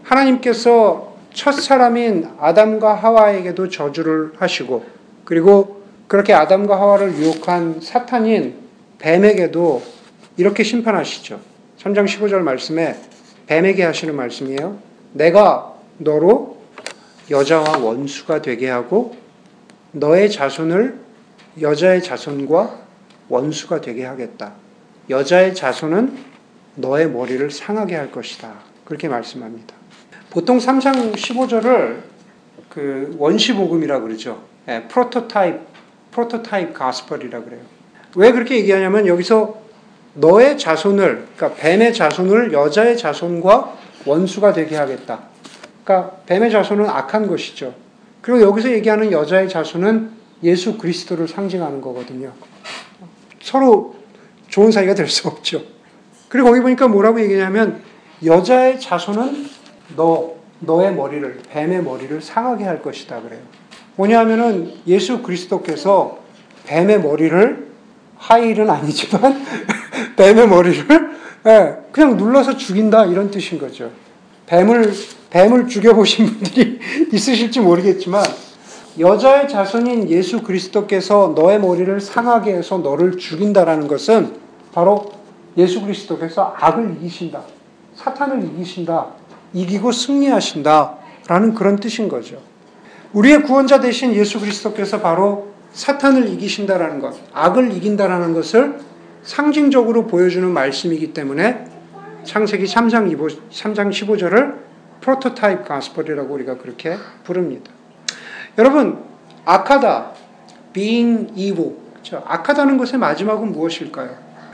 하나님께서 0.03 1.13
첫 1.33 1.53
사람인 1.53 2.29
아담과 2.39 2.93
하와에게도 2.93 3.69
저주를 3.69 4.33
하시고 4.37 4.85
그리고 5.25 5.83
그렇게 6.07 6.33
아담과 6.33 6.79
하와를 6.79 7.15
유혹한 7.15 7.79
사탄인 7.81 8.55
뱀에게도 8.99 9.81
이렇게 10.37 10.63
심판하시죠. 10.63 11.39
3장 11.79 12.05
15절 12.05 12.39
말씀에 12.39 12.95
뱀에게 13.47 13.83
하시는 13.83 14.15
말씀이에요. 14.15 14.77
내가 15.13 15.73
너로 15.97 16.57
여자와 17.29 17.77
원수가 17.77 18.41
되게 18.41 18.69
하고 18.69 19.15
너의 19.91 20.29
자손을 20.31 20.99
여자의 21.61 22.03
자손과 22.03 22.82
원수가 23.29 23.81
되게 23.81 24.05
하겠다. 24.05 24.53
여자의 25.09 25.53
자손은 25.53 26.17
너의 26.75 27.09
머리를 27.09 27.49
상하게 27.51 27.95
할 27.95 28.11
것이다. 28.11 28.53
그렇게 28.85 29.07
말씀합니다. 29.07 29.75
보통 30.29 30.57
3장 30.57 31.13
15절을 31.13 32.01
그 32.69 33.15
원시복음이라 33.19 33.99
그러죠. 33.99 34.43
예, 34.67 34.83
프로토타입, 34.87 35.59
프로토타입 36.11 36.73
가스펄이라 36.73 37.43
그래요. 37.43 37.61
왜 38.15 38.31
그렇게 38.31 38.55
얘기하냐면 38.57 39.07
여기서 39.07 39.61
너의 40.15 40.57
자손을, 40.57 41.27
그러니까 41.35 41.61
뱀의 41.61 41.93
자손을 41.93 42.53
여자의 42.53 42.97
자손과 42.97 43.77
원수가 44.05 44.53
되게 44.53 44.75
하겠다. 44.75 45.19
그러니까 45.83 46.17
뱀의 46.25 46.51
자손은 46.51 46.85
악한 46.87 47.27
것이죠. 47.27 47.73
그리고 48.21 48.41
여기서 48.41 48.71
얘기하는 48.71 49.11
여자의 49.11 49.49
자손은 49.49 50.11
예수 50.43 50.77
그리스도를 50.77 51.27
상징하는 51.27 51.81
거거든요. 51.81 52.31
서로 53.43 53.95
좋은 54.47 54.71
사이가 54.71 54.95
될 54.95 55.07
수 55.07 55.27
없죠. 55.27 55.61
그리고 56.29 56.49
거기 56.49 56.61
보니까 56.61 56.87
뭐라고 56.87 57.21
얘기냐면 57.21 57.81
여자의 58.25 58.79
자손은 58.79 59.49
너 59.95 60.33
너의 60.59 60.95
머리를 60.95 61.41
뱀의 61.49 61.83
머리를 61.83 62.21
상하게 62.21 62.63
할 62.63 62.81
것이다 62.81 63.21
그래요. 63.21 63.41
뭐냐면은 63.95 64.73
예수 64.87 65.21
그리스도께서 65.21 66.19
뱀의 66.65 67.01
머리를 67.01 67.67
하일은 68.17 68.69
아니지만 68.69 69.45
뱀의 70.15 70.47
머리를 70.47 71.13
예, 71.45 71.75
그냥 71.91 72.15
눌러서 72.15 72.55
죽인다 72.55 73.05
이런 73.05 73.29
뜻인 73.29 73.59
거죠. 73.59 73.91
뱀을 74.45 74.93
뱀을 75.29 75.67
죽여보신 75.67 76.25
분들이 76.27 76.79
있으실지 77.11 77.59
모르겠지만 77.59 78.23
여자의 78.99 79.49
자손인 79.49 80.09
예수 80.09 80.43
그리스도께서 80.43 81.33
너의 81.35 81.59
머리를 81.59 81.99
상하게 81.99 82.53
해서 82.53 82.77
너를 82.77 83.17
죽인다라는 83.17 83.87
것은 83.87 84.35
바로 84.71 85.11
예수 85.57 85.81
그리스도께서 85.81 86.53
악을 86.57 86.97
이기신다. 86.97 87.41
사탄을 87.95 88.43
이기신다. 88.43 89.07
이기고 89.53 89.91
승리하신다. 89.91 90.97
라는 91.27 91.53
그런 91.53 91.77
뜻인 91.77 92.07
거죠. 92.07 92.37
우리의 93.13 93.43
구원자 93.43 93.79
되신 93.79 94.13
예수 94.13 94.39
그리스도께서 94.39 94.99
바로 94.99 95.53
사탄을 95.71 96.27
이기신다라는 96.29 96.99
것, 96.99 97.15
악을 97.33 97.71
이긴다라는 97.73 98.33
것을 98.33 98.79
상징적으로 99.23 100.05
보여주는 100.07 100.47
말씀이기 100.49 101.13
때문에 101.13 101.65
창세기 102.25 102.65
3장 102.65 103.15
3장 103.51 103.89
15절을 103.89 104.55
프로토타입 105.01 105.65
가스퍼리라고 105.65 106.33
우리가 106.33 106.57
그렇게 106.57 106.95
부릅니다. 107.23 107.71
여러분, 108.57 109.03
악하다, 109.45 110.11
being 110.73 111.31
evil. 111.35 111.75
그렇죠? 111.91 112.23
악하다는 112.27 112.77
것의 112.77 112.99
마지막은 112.99 113.51
무엇일까요? 113.51 114.09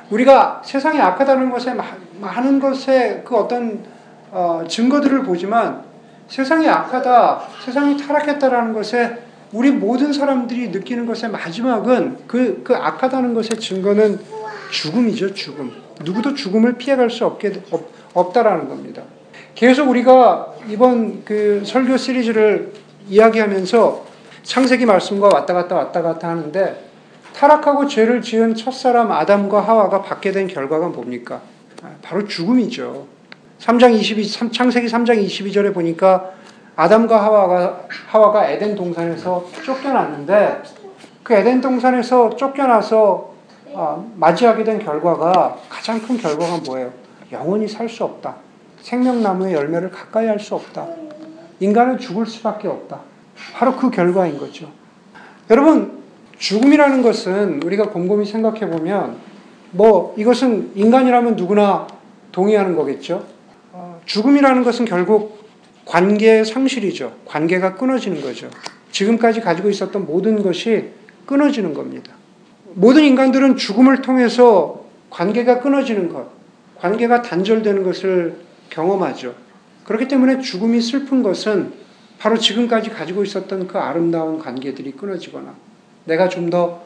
우리가 0.10 0.62
세상에 0.64 1.00
악하다는 1.00 1.50
것에 1.50 1.76
많은 2.20 2.60
것에 2.60 3.24
그 3.26 3.36
어떤 3.36 3.84
어, 4.32 4.64
증거들을 4.68 5.24
보지만 5.24 5.84
세상이 6.28 6.68
악하다, 6.68 7.42
세상이 7.66 7.98
타락했다라는 7.98 8.74
것에 8.74 9.18
우리 9.52 9.72
모든 9.72 10.14
사람들이 10.14 10.70
느끼는 10.70 11.08
것의 11.08 11.32
마지막은 11.32 12.20
그, 12.28 12.62
그 12.64 12.76
악하다는 12.76 13.34
것의 13.34 13.60
증거는 13.60 14.20
죽음이죠, 14.72 15.34
죽음. 15.34 15.74
누구도 16.04 16.36
죽음을 16.36 16.78
피해갈 16.78 17.10
수 17.10 17.26
없게, 17.26 17.62
없, 17.72 17.90
없다라는 18.14 18.70
겁니다. 18.70 19.02
계속 19.56 19.90
우리가 19.90 20.54
이번 20.70 21.26
그 21.26 21.64
설교 21.66 21.98
시리즈를 21.98 22.72
이야기하면서 23.08 24.06
창세기 24.44 24.86
말씀과 24.86 25.28
왔다 25.28 25.54
갔다 25.54 25.76
왔다 25.76 26.02
갔다 26.02 26.30
하는데 26.30 26.84
타락하고 27.36 27.88
죄를 27.88 28.22
지은 28.22 28.56
첫사람 28.56 29.12
아담과 29.12 29.62
하와가 29.62 30.02
받게 30.02 30.32
된 30.32 30.48
결과가 30.48 30.88
뭡니까? 30.88 31.42
아, 31.84 31.90
바로 32.02 32.26
죽음이죠. 32.28 33.08
3장 33.60 33.94
22, 33.94 34.52
창세기 34.52 34.88
3장 34.88 35.24
22절에 35.26 35.74
보니까 35.74 36.32
아담과 36.76 37.22
하와가, 37.24 37.82
하와가 38.08 38.50
에덴 38.50 38.76
동산에서 38.76 39.46
쫓겨났는데 39.66 40.64
그 41.24 41.34
에덴 41.34 41.62
동산에서 41.62 42.36
쫓겨나서 42.36 43.30
어, 43.72 44.12
맞이하게 44.16 44.64
된 44.64 44.80
결과가 44.80 45.58
가장 45.70 46.02
큰 46.02 46.18
결과가 46.18 46.58
뭐예요? 46.66 46.92
영원히 47.32 47.68
살 47.68 47.88
수 47.88 48.04
없다. 48.04 48.36
생명나무의 48.82 49.54
열매를 49.54 49.92
가까이 49.92 50.26
할 50.26 50.40
수 50.40 50.56
없다. 50.56 50.88
인간은 51.60 51.98
죽을 51.98 52.26
수밖에 52.26 52.68
없다. 52.68 53.02
바로 53.54 53.76
그 53.76 53.90
결과인 53.90 54.38
거죠. 54.38 54.70
여러분, 55.50 56.00
죽음이라는 56.38 57.02
것은 57.02 57.62
우리가 57.64 57.90
곰곰이 57.90 58.26
생각해 58.26 58.70
보면 58.70 59.18
뭐 59.72 60.16
이것은 60.18 60.72
인간이라면 60.76 61.36
누구나 61.36 61.88
동의하는 62.32 62.76
거겠죠. 62.76 63.26
어, 63.74 64.00
죽음이라는 64.06 64.64
것은 64.64 64.86
결국 64.86 65.40
관계의 65.86 66.46
상실이죠. 66.46 67.14
관계가 67.26 67.76
끊어지는 67.76 68.22
거죠. 68.22 68.50
지금까지 68.92 69.42
가지고 69.42 69.70
있었던 69.70 70.06
모든 70.06 70.42
것이 70.42 70.90
끊어지는 71.26 71.74
겁니다. 71.74 72.14
모든 72.74 73.04
인간들은 73.04 73.58
죽음을 73.58 74.02
통해서 74.02 74.86
관계가 75.10 75.60
끊어지는 75.60 76.10
것, 76.10 76.28
관계가 76.78 77.22
단절되는 77.24 77.84
것을 77.84 78.38
경험하죠. 78.70 79.34
그렇기 79.90 80.08
때문에 80.08 80.40
죽음이 80.40 80.82
슬픈 80.82 81.24
것은 81.24 81.74
바로 82.20 82.38
지금까지 82.38 82.92
가지고 82.92 83.24
있었던 83.24 83.68
그 83.68 83.80
아름다운 83.80 84.38
관계들이 84.38 84.92
끊어지거나 84.92 85.56
내가 86.06 86.30
좀 86.30 86.52
더 86.52 86.84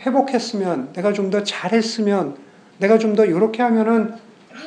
회복했으면, 0.00 0.92
내가 0.92 1.12
좀 1.12 1.30
더 1.32 1.42
잘했으면, 1.42 2.36
내가 2.78 2.96
좀 2.98 3.16
더 3.16 3.24
이렇게 3.24 3.60
하면은 3.60 4.14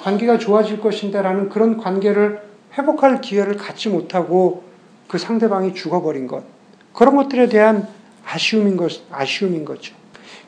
관계가 0.03 0.37
좋아질 0.37 0.81
것인데라는 0.81 1.47
그런 1.47 1.77
관계를 1.77 2.41
회복할 2.77 3.21
기회를 3.21 3.55
갖지 3.55 3.87
못하고 3.87 4.63
그 5.07 5.17
상대방이 5.17 5.73
죽어버린 5.73 6.27
것. 6.27 6.43
그런 6.91 7.15
것들에 7.15 7.47
대한 7.47 7.87
아쉬움인 8.25 8.75
것, 8.75 9.01
아쉬움인 9.09 9.63
거죠. 9.63 9.95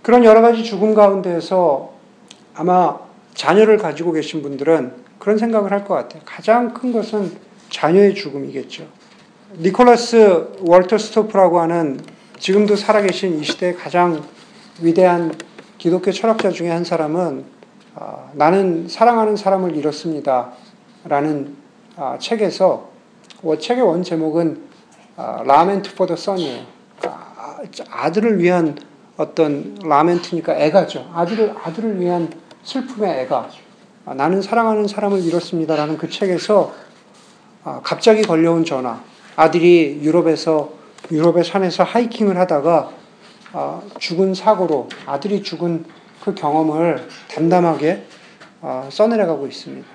그런 0.02 0.26
여러 0.26 0.42
가지 0.42 0.66
죽음 0.66 0.94
가운데에서 0.94 1.94
아마 2.54 3.00
자녀를 3.34 3.78
가지고 3.78 4.12
계신 4.12 4.42
분들은 4.42 5.08
그런 5.20 5.38
생각을 5.38 5.72
할 5.72 5.84
것 5.84 5.94
같아요. 5.96 6.22
가장 6.26 6.74
큰 6.74 6.92
것은 6.92 7.32
자녀의 7.70 8.16
죽음이겠죠. 8.16 8.88
니콜라스 9.58 10.48
월터스토프라고 10.62 11.60
하는 11.60 12.00
지금도 12.40 12.76
살아계신 12.76 13.40
이 13.40 13.44
시대의 13.44 13.76
가장 13.76 14.24
위대한 14.82 15.34
기독교 15.78 16.12
철학자 16.12 16.50
중에 16.52 16.70
한 16.70 16.84
사람은 16.84 17.44
어, 17.96 18.32
나는 18.34 18.88
사랑하는 18.88 19.36
사람을 19.36 19.76
잃었습니다. 19.76 20.52
라는 21.06 21.56
어, 21.98 22.18
책에서 22.20 22.90
어, 23.44 23.58
책의 23.58 23.84
원 23.84 24.04
제목은 24.04 24.70
Lament 25.18 25.96
for 25.96 26.06
the 26.06 26.16
Son이에요. 26.16 26.64
아들을 27.90 28.40
위한 28.40 28.78
어떤 29.18 29.76
라멘트니까 29.84 30.58
애가죠. 30.58 31.12
아들을 31.14 31.56
아들을 31.62 32.00
위한 32.00 32.32
슬픔의 32.64 33.22
애가. 33.22 33.50
아, 34.10 34.16
나는 34.16 34.42
사랑하는 34.42 34.88
사람을 34.88 35.24
잃었습니다라는 35.24 36.00
그 36.00 36.10
책에서 36.10 36.74
아, 37.64 37.80
갑자기 37.84 38.24
걸려온 38.24 38.66
전화. 38.66 39.04
아들이 39.36 40.00
유럽에서 40.02 40.72
유럽의 41.12 41.44
산에서 41.44 41.84
하이킹을 41.84 42.36
하다가 42.36 42.90
아, 43.54 43.82
죽은 44.00 44.34
사고로 44.34 44.90
아들이 45.06 45.44
죽은 45.44 45.86
그 46.24 46.34
경험을 46.34 47.08
담담하게 47.32 48.04
써내려가고 48.90 49.46
있습니다. 49.46 49.88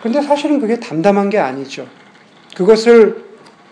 그런데 0.00 0.20
사실은 0.20 0.58
그게 0.58 0.80
담담한 0.80 1.30
게 1.30 1.38
아니죠. 1.38 1.86
그것을 2.56 3.24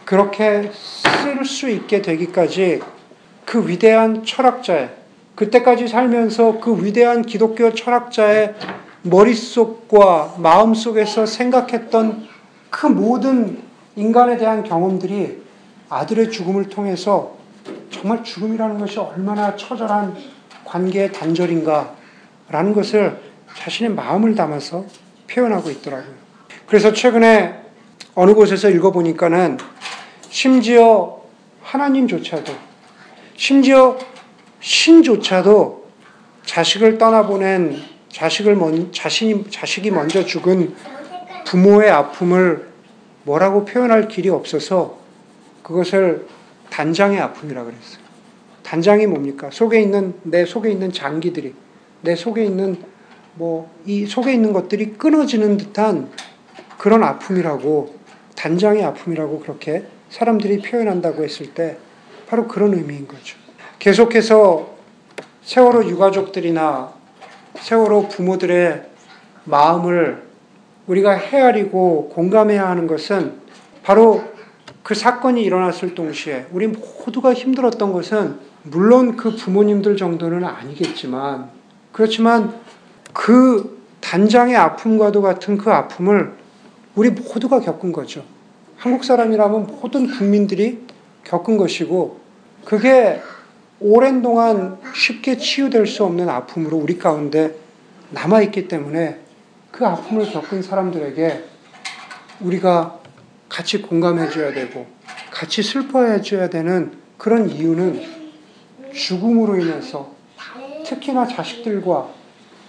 그렇게 0.04 0.70
쓸 0.72 1.44
수 1.44 1.68
있게 1.68 2.02
되기까지 2.02 2.82
그 3.44 3.68
위대한 3.68 4.24
철학자의 4.24 4.90
그때까지 5.34 5.88
살면서 5.88 6.60
그 6.60 6.84
위대한 6.84 7.22
기독교 7.22 7.74
철학자의 7.74 8.54
머릿속과 9.08 10.36
마음속에서 10.38 11.26
생각했던 11.26 12.28
그 12.70 12.86
모든 12.86 13.62
인간에 13.94 14.36
대한 14.36 14.64
경험들이 14.64 15.42
아들의 15.88 16.30
죽음을 16.30 16.68
통해서 16.68 17.36
정말 17.90 18.22
죽음이라는 18.22 18.78
것이 18.78 18.98
얼마나 18.98 19.56
처절한 19.56 20.16
관계의 20.64 21.12
단절인가라는 21.12 22.72
것을 22.74 23.20
자신의 23.56 23.92
마음을 23.94 24.34
담아서 24.34 24.84
표현하고 25.30 25.70
있더라고요. 25.70 26.14
그래서 26.66 26.92
최근에 26.92 27.62
어느 28.14 28.34
곳에서 28.34 28.68
읽어보니까는 28.70 29.58
심지어 30.28 31.22
하나님조차도 31.62 32.52
심지어 33.36 33.96
신조차도 34.60 35.86
자식을 36.44 36.98
떠나보낸 36.98 37.95
자식을 38.16 38.56
먼, 38.56 38.90
자신이, 38.92 39.44
자식이 39.50 39.90
먼저 39.90 40.24
죽은 40.24 40.74
부모의 41.44 41.90
아픔을 41.90 42.66
뭐라고 43.24 43.66
표현할 43.66 44.08
길이 44.08 44.30
없어서 44.30 44.98
그것을 45.62 46.26
단장의 46.70 47.20
아픔이라 47.20 47.64
그랬어요. 47.64 48.00
단장이 48.62 49.06
뭡니까? 49.06 49.50
속에 49.52 49.82
있는, 49.82 50.14
내 50.22 50.46
속에 50.46 50.70
있는 50.70 50.92
장기들이, 50.92 51.54
내 52.00 52.16
속에 52.16 52.42
있는, 52.42 52.78
뭐, 53.34 53.70
이 53.84 54.06
속에 54.06 54.32
있는 54.32 54.54
것들이 54.54 54.94
끊어지는 54.94 55.58
듯한 55.58 56.10
그런 56.78 57.04
아픔이라고, 57.04 57.98
단장의 58.34 58.82
아픔이라고 58.82 59.40
그렇게 59.40 59.84
사람들이 60.08 60.62
표현한다고 60.62 61.22
했을 61.22 61.52
때 61.52 61.76
바로 62.26 62.48
그런 62.48 62.72
의미인 62.72 63.06
거죠. 63.06 63.36
계속해서 63.78 64.74
세월호 65.42 65.84
유가족들이나 65.90 66.95
세월호 67.60 68.08
부모들의 68.08 68.84
마음을 69.44 70.22
우리가 70.86 71.12
헤아리고 71.12 72.10
공감해야 72.14 72.68
하는 72.68 72.86
것은 72.86 73.34
바로 73.82 74.22
그 74.82 74.94
사건이 74.94 75.42
일어났을 75.42 75.94
동시에 75.94 76.46
우리 76.52 76.68
모두가 76.68 77.34
힘들었던 77.34 77.92
것은 77.92 78.38
물론 78.62 79.16
그 79.16 79.34
부모님들 79.34 79.96
정도는 79.96 80.44
아니겠지만 80.44 81.50
그렇지만 81.92 82.54
그 83.12 83.80
단장의 84.00 84.56
아픔과도 84.56 85.22
같은 85.22 85.56
그 85.56 85.70
아픔을 85.70 86.34
우리 86.94 87.10
모두가 87.10 87.60
겪은 87.60 87.92
거죠. 87.92 88.24
한국 88.76 89.04
사람이라면 89.04 89.78
모든 89.80 90.06
국민들이 90.08 90.80
겪은 91.24 91.56
것이고 91.56 92.20
그게 92.64 93.20
오랜 93.80 94.22
동안 94.22 94.78
쉽게 94.94 95.36
치유될 95.36 95.86
수 95.86 96.04
없는 96.04 96.28
아픔으로 96.28 96.76
우리 96.76 96.98
가운데 96.98 97.54
남아있기 98.10 98.68
때문에 98.68 99.20
그 99.70 99.86
아픔을 99.86 100.30
겪은 100.30 100.62
사람들에게 100.62 101.44
우리가 102.40 103.00
같이 103.48 103.82
공감해줘야 103.82 104.52
되고 104.52 104.86
같이 105.30 105.62
슬퍼해줘야 105.62 106.48
되는 106.48 106.92
그런 107.18 107.50
이유는 107.50 108.02
죽음으로 108.94 109.58
인해서 109.58 110.14
특히나 110.84 111.26
자식들과 111.26 112.08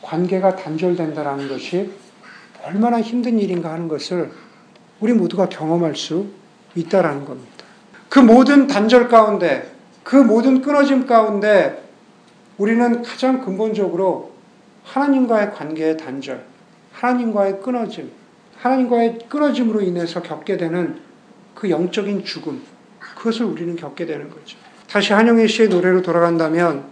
관계가 0.02 0.56
단절된다는 0.56 1.48
것이 1.48 1.92
얼마나 2.64 3.00
힘든 3.02 3.40
일인가 3.40 3.72
하는 3.72 3.88
것을 3.88 4.32
우리 5.00 5.14
모두가 5.14 5.48
경험할 5.48 5.96
수 5.96 6.28
있다라는 6.76 7.26
겁니다. 7.26 7.66
그 8.10 8.20
모든 8.20 8.68
단절 8.68 9.08
가운데, 9.10 9.72
그 10.08 10.16
모든 10.16 10.62
끊어짐 10.62 11.06
가운데 11.06 11.84
우리는 12.58 13.02
가장 13.02 13.42
근본적으로 13.42 14.32
하나님과의 14.86 15.52
관계의 15.54 15.98
단절, 15.98 16.46
하나님과의 16.94 17.60
끊어짐, 17.60 18.10
하나님과의 18.58 19.20
끊어짐으로 19.28 19.82
인해서 19.82 20.22
겪게 20.22 20.56
되는 20.56 21.02
그 21.54 21.70
영적인 21.70 22.24
죽음, 22.24 22.64
그것을 23.00 23.48
우리는 23.48 23.76
겪게 23.76 24.06
되는 24.06 24.30
거죠. 24.30 24.58
다시 24.90 25.12
한영애 25.12 25.46
씨의 25.46 25.68
노래로 25.68 26.04
돌아간다면 26.04 26.86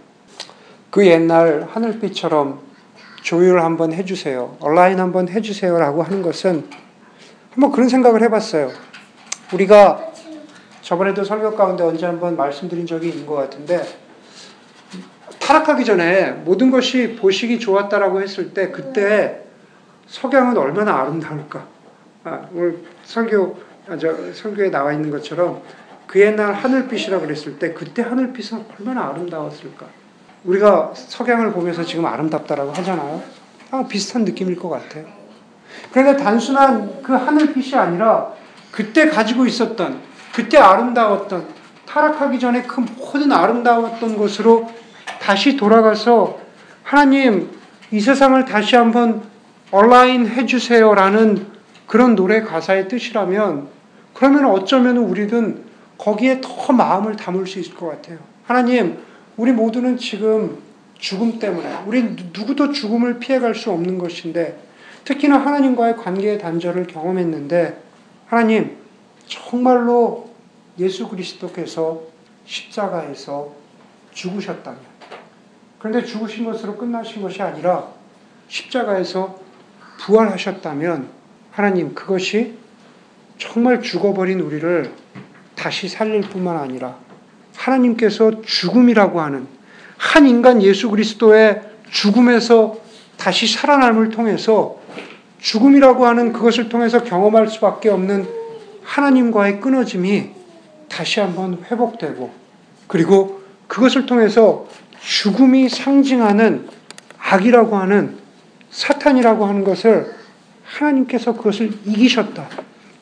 그 0.90 1.06
옛날 1.06 1.66
하늘빛처럼 1.72 2.60
조율 3.22 3.62
한번 3.62 3.94
해주세요. 3.94 4.58
온라인 4.60 5.00
한번 5.00 5.30
해주세요라고 5.30 6.02
하는 6.02 6.20
것은 6.20 6.66
한번 7.52 7.72
그런 7.72 7.88
생각을 7.88 8.22
해봤어요. 8.24 8.72
우리가 9.54 10.12
저번에도 10.86 11.24
설교 11.24 11.56
가운데 11.56 11.82
언제 11.82 12.06
한번 12.06 12.36
말씀드린 12.36 12.86
적이 12.86 13.08
있는 13.08 13.26
것 13.26 13.34
같은데 13.34 13.82
타락하기 15.40 15.84
전에 15.84 16.30
모든 16.30 16.70
것이 16.70 17.16
보시기 17.16 17.58
좋았다라고 17.58 18.22
했을 18.22 18.54
때 18.54 18.70
그때 18.70 19.46
석양은 20.06 20.56
얼마나 20.56 21.00
아름다울까. 21.00 21.66
아, 22.22 22.46
오늘 22.54 22.78
설교 23.02 23.58
아, 23.88 23.96
저 23.98 24.32
설교에 24.32 24.70
나와 24.70 24.92
있는 24.92 25.10
것처럼 25.10 25.60
그 26.06 26.20
옛날 26.20 26.52
하늘빛이라 26.52 27.18
그랬을 27.18 27.58
때 27.58 27.72
그때 27.72 28.02
하늘빛은 28.02 28.66
얼마나 28.78 29.08
아름다웠을까. 29.08 29.86
우리가 30.44 30.92
석양을 30.94 31.50
보면서 31.50 31.82
지금 31.84 32.06
아름답다라고 32.06 32.70
하잖아요. 32.70 33.20
아, 33.72 33.84
비슷한 33.88 34.24
느낌일 34.24 34.54
것 34.54 34.68
같아요. 34.68 35.06
그런데 35.90 36.22
단순한 36.22 37.02
그 37.02 37.12
하늘빛이 37.12 37.74
아니라 37.74 38.32
그때 38.70 39.08
가지고 39.08 39.46
있었던, 39.46 40.14
그때 40.36 40.58
아름다웠던, 40.58 41.46
타락하기 41.86 42.38
전에 42.38 42.64
그 42.64 42.80
모든 42.80 43.32
아름다웠던 43.32 44.18
것으로 44.18 44.70
다시 45.18 45.56
돌아가서 45.56 46.38
하나님 46.82 47.48
이 47.90 47.98
세상을 47.98 48.44
다시 48.44 48.76
한번 48.76 49.22
온라인 49.72 50.26
해주세요라는 50.26 51.46
그런 51.86 52.14
노래 52.14 52.42
가사의 52.42 52.88
뜻이라면 52.88 53.68
그러면 54.12 54.44
어쩌면 54.44 54.98
우리는 54.98 55.64
거기에 55.96 56.42
더 56.42 56.70
마음을 56.70 57.16
담을 57.16 57.46
수 57.46 57.58
있을 57.58 57.74
것 57.74 57.86
같아요. 57.86 58.18
하나님, 58.46 58.98
우리 59.38 59.52
모두는 59.52 59.96
지금 59.96 60.58
죽음 60.98 61.38
때문에, 61.38 61.78
우리 61.86 62.14
누구도 62.34 62.72
죽음을 62.72 63.18
피해갈 63.20 63.54
수 63.54 63.70
없는 63.70 63.96
것인데, 63.96 64.58
특히나 65.04 65.38
하나님과의 65.38 65.96
관계의 65.96 66.38
단절을 66.38 66.88
경험했는데, 66.88 67.80
하나님, 68.26 68.85
정말로 69.26 70.30
예수 70.78 71.08
그리스도께서 71.08 72.02
십자가에서 72.44 73.52
죽으셨다면, 74.12 74.80
그런데 75.78 76.04
죽으신 76.04 76.44
것으로 76.44 76.76
끝나신 76.76 77.22
것이 77.22 77.42
아니라 77.42 77.88
십자가에서 78.48 79.38
부활하셨다면, 80.00 81.08
하나님, 81.50 81.94
그것이 81.94 82.54
정말 83.38 83.82
죽어버린 83.82 84.40
우리를 84.40 84.92
다시 85.54 85.88
살릴 85.88 86.22
뿐만 86.22 86.56
아니라 86.56 86.96
하나님께서 87.56 88.42
죽음이라고 88.42 89.20
하는 89.20 89.46
한 89.96 90.26
인간 90.26 90.62
예수 90.62 90.90
그리스도의 90.90 91.62
죽음에서 91.90 92.78
다시 93.16 93.46
살아남을 93.46 94.10
통해서 94.10 94.78
죽음이라고 95.40 96.06
하는 96.06 96.32
그것을 96.32 96.68
통해서 96.68 97.02
경험할 97.02 97.48
수밖에 97.48 97.88
없는 97.88 98.45
하나님과의 98.86 99.60
끊어짐이 99.60 100.30
다시 100.88 101.20
한번 101.20 101.64
회복되고 101.70 102.30
그리고 102.86 103.42
그것을 103.66 104.06
통해서 104.06 104.66
죽음이 105.00 105.68
상징하는 105.68 106.68
악이라고 107.18 107.76
하는 107.76 108.16
사탄이라고 108.70 109.44
하는 109.44 109.64
것을 109.64 110.14
하나님께서 110.64 111.34
그것을 111.34 111.72
이기셨다. 111.84 112.48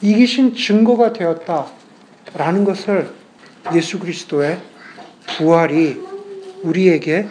이기신 0.00 0.54
증거가 0.54 1.12
되었다. 1.12 1.66
라는 2.34 2.64
것을 2.64 3.10
예수 3.74 3.98
그리스도의 3.98 4.60
부활이 5.26 6.00
우리에게 6.62 7.28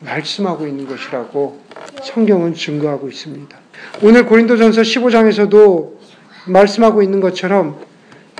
말씀하고 0.00 0.66
있는 0.66 0.86
것이라고 0.86 1.60
성경은 2.02 2.54
증거하고 2.54 3.08
있습니다. 3.08 3.58
오늘 4.02 4.26
고린도전서 4.26 4.82
15장에서도 4.82 5.98
말씀하고 6.46 7.02
있는 7.02 7.20
것처럼 7.20 7.87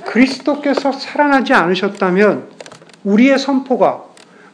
그리스도께서 0.09 0.91
살아나지 0.91 1.53
않으셨다면 1.53 2.47
우리의 3.03 3.37
선포가 3.37 4.05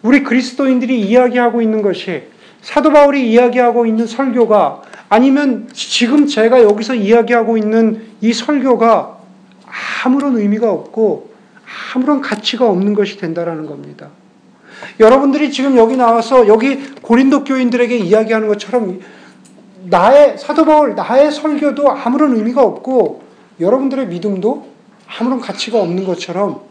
우리 0.01 0.21
그리스도인들이 0.21 0.99
이야기하고 1.01 1.61
있는 1.61 1.81
것이 1.81 2.23
사도 2.61 2.91
바울이 2.91 3.31
이야기하고 3.31 3.85
있는 3.85 4.05
설교가 4.05 4.81
아니면 5.07 5.69
지금 5.71 6.27
제가 6.27 6.61
여기서 6.61 6.95
이야기하고 6.95 7.57
있는 7.57 8.05
이 8.19 8.33
설교가 8.33 9.17
아무런 10.03 10.37
의미가 10.37 10.69
없고 10.69 11.29
아무런 11.93 12.21
가치가 12.21 12.69
없는 12.69 12.93
것이 12.93 13.17
된다라는 13.17 13.65
겁니다. 13.65 14.09
여러분들이 14.99 15.51
지금 15.51 15.77
여기 15.77 15.95
나와서 15.95 16.47
여기 16.47 16.83
고린도 17.01 17.45
교인들에게 17.45 17.97
이야기하는 17.97 18.49
것처럼 18.49 18.99
나의 19.83 20.37
사도 20.37 20.65
바울 20.65 20.95
나의 20.95 21.31
설교도 21.31 21.89
아무런 21.91 22.35
의미가 22.35 22.61
없고 22.61 23.23
여러분들의 23.61 24.07
믿음도 24.07 24.64
아무런 25.17 25.39
가치가 25.39 25.81
없는 25.81 26.03
것처럼 26.05 26.61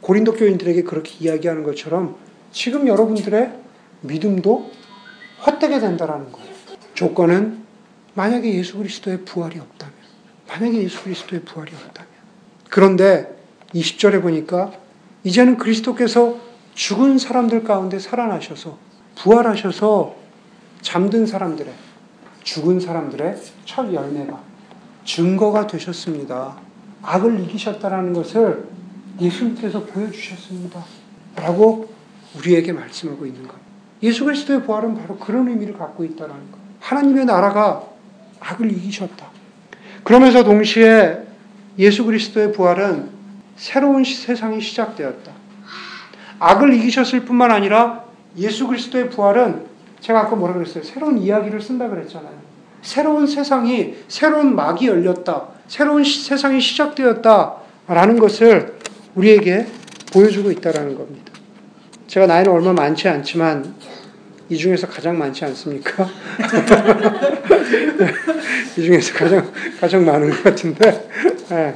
고린도 0.00 0.34
교인들에게 0.34 0.82
그렇게 0.82 1.12
이야기하는 1.20 1.62
것처럼 1.62 2.16
지금 2.52 2.88
여러분들의 2.88 3.52
믿음도 4.02 4.70
헛되게 5.46 5.78
된다라는 5.80 6.32
거예요. 6.32 6.54
조건은 6.94 7.62
만약에 8.14 8.52
예수 8.54 8.78
그리스도의 8.78 9.24
부활이 9.24 9.58
없다면 9.58 9.94
만약에 10.48 10.82
예수 10.82 11.02
그리스도의 11.04 11.42
부활이 11.42 11.72
없다면 11.74 12.10
그런데 12.68 13.36
20절에 13.74 14.22
보니까 14.22 14.72
이제는 15.22 15.56
그리스도께서 15.56 16.38
죽은 16.74 17.18
사람들 17.18 17.64
가운데 17.64 17.98
살아나셔서 17.98 18.76
부활하셔서 19.16 20.16
잠든 20.82 21.26
사람들의 21.26 21.72
죽은 22.42 22.80
사람들의 22.80 23.36
첫 23.64 23.92
열매가 23.92 24.38
증거가 25.04 25.66
되셨습니다. 25.66 26.63
악을 27.04 27.40
이기셨다라는 27.40 28.12
것을 28.12 28.64
예수님께서 29.20 29.84
보여주셨습니다. 29.84 30.82
라고 31.36 31.92
우리에게 32.38 32.72
말씀하고 32.72 33.26
있는 33.26 33.46
것. 33.46 33.56
예수 34.02 34.24
그리스도의 34.24 34.64
부활은 34.64 34.94
바로 34.96 35.16
그런 35.18 35.48
의미를 35.48 35.76
갖고 35.76 36.04
있다는 36.04 36.34
것. 36.50 36.58
하나님의 36.80 37.26
나라가 37.26 37.84
악을 38.40 38.72
이기셨다. 38.72 39.26
그러면서 40.02 40.44
동시에 40.44 41.22
예수 41.78 42.04
그리스도의 42.04 42.52
부활은 42.52 43.10
새로운 43.56 44.04
세상이 44.04 44.60
시작되었다. 44.60 45.32
악을 46.38 46.74
이기셨을 46.74 47.24
뿐만 47.24 47.50
아니라 47.50 48.04
예수 48.36 48.66
그리스도의 48.66 49.10
부활은 49.10 49.66
제가 50.00 50.20
아까 50.20 50.36
뭐라 50.36 50.54
그랬어요? 50.54 50.84
새로운 50.84 51.18
이야기를 51.18 51.60
쓴다 51.62 51.88
그랬잖아요. 51.88 52.34
새로운 52.82 53.26
세상이, 53.26 53.94
새로운 54.08 54.54
막이 54.54 54.86
열렸다. 54.86 55.53
새로운 55.68 56.04
시, 56.04 56.24
세상이 56.24 56.60
시작되었다. 56.60 57.54
라는 57.86 58.18
것을 58.18 58.74
우리에게 59.14 59.66
보여주고 60.12 60.50
있다는 60.50 60.96
겁니다. 60.96 61.32
제가 62.06 62.26
나이는 62.26 62.50
얼마 62.50 62.72
많지 62.72 63.08
않지만 63.08 63.74
이 64.48 64.56
중에서 64.56 64.86
가장 64.86 65.18
많지 65.18 65.44
않습니까? 65.46 66.08
이 68.76 68.82
중에서 68.82 69.14
가장, 69.14 69.52
가장 69.80 70.04
많은 70.04 70.30
것 70.30 70.42
같은데. 70.44 71.08
네. 71.48 71.74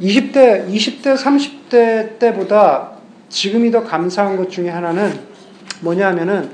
20대, 0.00 0.68
20대, 0.68 1.16
30대 1.16 2.18
때보다 2.18 2.92
지금이 3.28 3.70
더 3.70 3.84
감사한 3.84 4.36
것 4.36 4.50
중에 4.50 4.68
하나는 4.68 5.12
뭐냐 5.80 6.08
하면은 6.08 6.50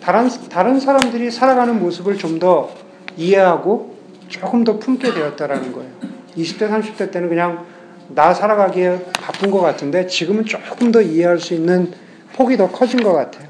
다른, 0.00 0.28
다른 0.48 0.80
사람들이 0.80 1.30
살아가는 1.30 1.78
모습을 1.78 2.16
좀 2.18 2.38
더 2.38 2.70
이해하고 3.16 3.96
조금 4.30 4.64
더 4.64 4.78
품게 4.78 5.12
되었다라는 5.12 5.72
거예요. 5.72 5.90
20대, 6.36 6.70
30대 6.70 7.10
때는 7.10 7.28
그냥 7.28 7.66
나 8.08 8.32
살아가기에 8.32 9.06
바쁜 9.12 9.50
것 9.50 9.60
같은데 9.60 10.06
지금은 10.06 10.46
조금 10.46 10.90
더 10.90 11.02
이해할 11.02 11.38
수 11.38 11.52
있는 11.52 11.92
폭이 12.34 12.56
더 12.56 12.70
커진 12.70 13.02
것 13.02 13.12
같아요. 13.12 13.48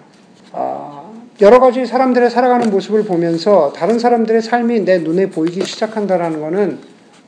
아, 0.52 1.04
여러 1.40 1.60
가지 1.60 1.86
사람들의 1.86 2.30
살아가는 2.30 2.70
모습을 2.70 3.04
보면서 3.04 3.72
다른 3.74 3.98
사람들의 3.98 4.42
삶이 4.42 4.80
내 4.80 4.98
눈에 4.98 5.30
보이기 5.30 5.64
시작한다라는 5.64 6.40
것은 6.40 6.78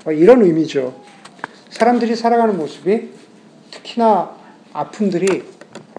이런 0.06 0.42
의미죠. 0.42 0.94
사람들이 1.70 2.16
살아가는 2.16 2.56
모습이 2.56 3.10
특히나 3.70 4.34
아픔들이 4.72 5.44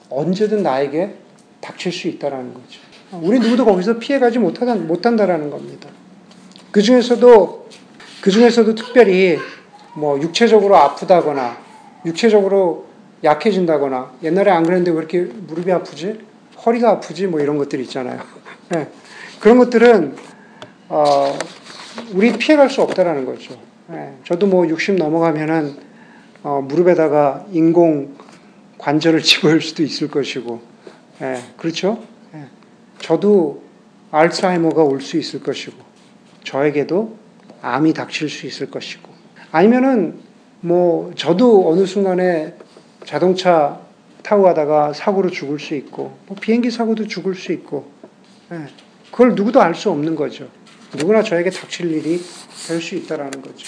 언제든 0.09 0.61
나에게 0.61 1.15
닥칠 1.61 1.91
수 1.91 2.07
있다라는 2.07 2.53
거죠. 2.53 2.81
우리 3.21 3.39
누구도 3.39 3.65
거기서 3.65 3.99
피해가지 3.99 4.39
못한다라는 4.39 5.49
겁니다. 5.49 5.89
그 6.73 6.81
중에서도, 6.81 7.67
그 8.19 8.31
중에서도 8.31 8.73
특별히 8.73 9.37
뭐 9.95 10.19
육체적으로 10.19 10.75
아프다거나 10.75 11.55
육체적으로 12.03 12.87
약해진다거나 13.23 14.13
옛날에 14.23 14.49
안 14.49 14.63
그랬는데 14.63 14.89
왜 14.89 14.97
이렇게 14.97 15.21
무릎이 15.21 15.71
아프지? 15.71 16.19
허리가 16.65 16.89
아프지? 16.89 17.27
뭐 17.27 17.39
이런 17.39 17.59
것들 17.59 17.79
있잖아요. 17.81 18.21
네. 18.69 18.87
그런 19.39 19.59
것들은, 19.59 20.15
어, 20.89 21.37
우리 22.15 22.35
피해갈 22.39 22.71
수 22.71 22.81
없다라는 22.81 23.25
거죠. 23.25 23.55
네. 23.87 24.15
저도 24.25 24.47
뭐 24.47 24.67
60 24.67 24.95
넘어가면은, 24.95 25.77
어, 26.41 26.65
무릎에다가 26.67 27.45
인공 27.51 28.15
관절을 28.79 29.21
집어일 29.23 29.61
수도 29.61 29.83
있을 29.83 30.07
것이고, 30.07 30.59
네. 31.19 31.39
그렇죠? 31.55 32.01
저도 32.97 33.61
알츠하이머가 34.09 34.81
올 34.81 35.01
수 35.01 35.17
있을 35.19 35.43
것이고, 35.43 35.92
저에게도 36.43 37.17
암이 37.61 37.93
닥칠 37.93 38.29
수 38.29 38.45
있을 38.45 38.69
것이고, 38.69 39.09
아니면은 39.51 40.19
뭐 40.61 41.11
저도 41.15 41.69
어느 41.69 41.85
순간에 41.85 42.55
자동차 43.05 43.79
타고 44.21 44.43
가다가 44.43 44.93
사고로 44.93 45.29
죽을 45.29 45.59
수 45.59 45.75
있고, 45.75 46.17
뭐 46.27 46.37
비행기 46.39 46.71
사고도 46.71 47.07
죽을 47.07 47.35
수 47.35 47.51
있고, 47.51 47.91
예, 48.51 48.67
그걸 49.11 49.35
누구도 49.35 49.61
알 49.61 49.75
수 49.75 49.89
없는 49.89 50.15
거죠. 50.15 50.47
누구나 50.95 51.23
저에게 51.23 51.49
닥칠 51.49 51.91
일이 51.91 52.21
될 52.67 52.81
수 52.81 52.95
있다라는 52.95 53.41
거죠. 53.41 53.67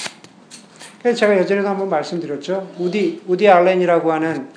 그래서 1.01 1.19
제가 1.19 1.37
예전에도 1.37 1.67
한번 1.67 1.89
말씀드렸죠. 1.89 2.73
우디 2.79 3.23
우디 3.27 3.47
알렌이라고 3.47 4.11
하는 4.11 4.47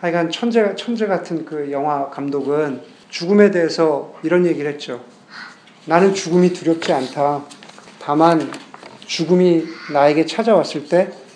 하여간 0.00 0.30
천재 0.30 0.74
천재 0.76 1.06
같은 1.06 1.44
그 1.44 1.70
영화 1.72 2.08
감독은 2.08 2.80
죽음에 3.10 3.50
대해서 3.50 4.14
이런 4.22 4.46
얘기를 4.46 4.70
했죠. 4.72 5.02
나는 5.86 6.14
죽음이 6.14 6.52
두렵지 6.52 6.92
않다. 6.92 7.44
다만 8.00 8.50
죽음이 9.06 9.64
나에게 9.92 10.26
찾아왔을 10.26 10.88
때 10.88 11.28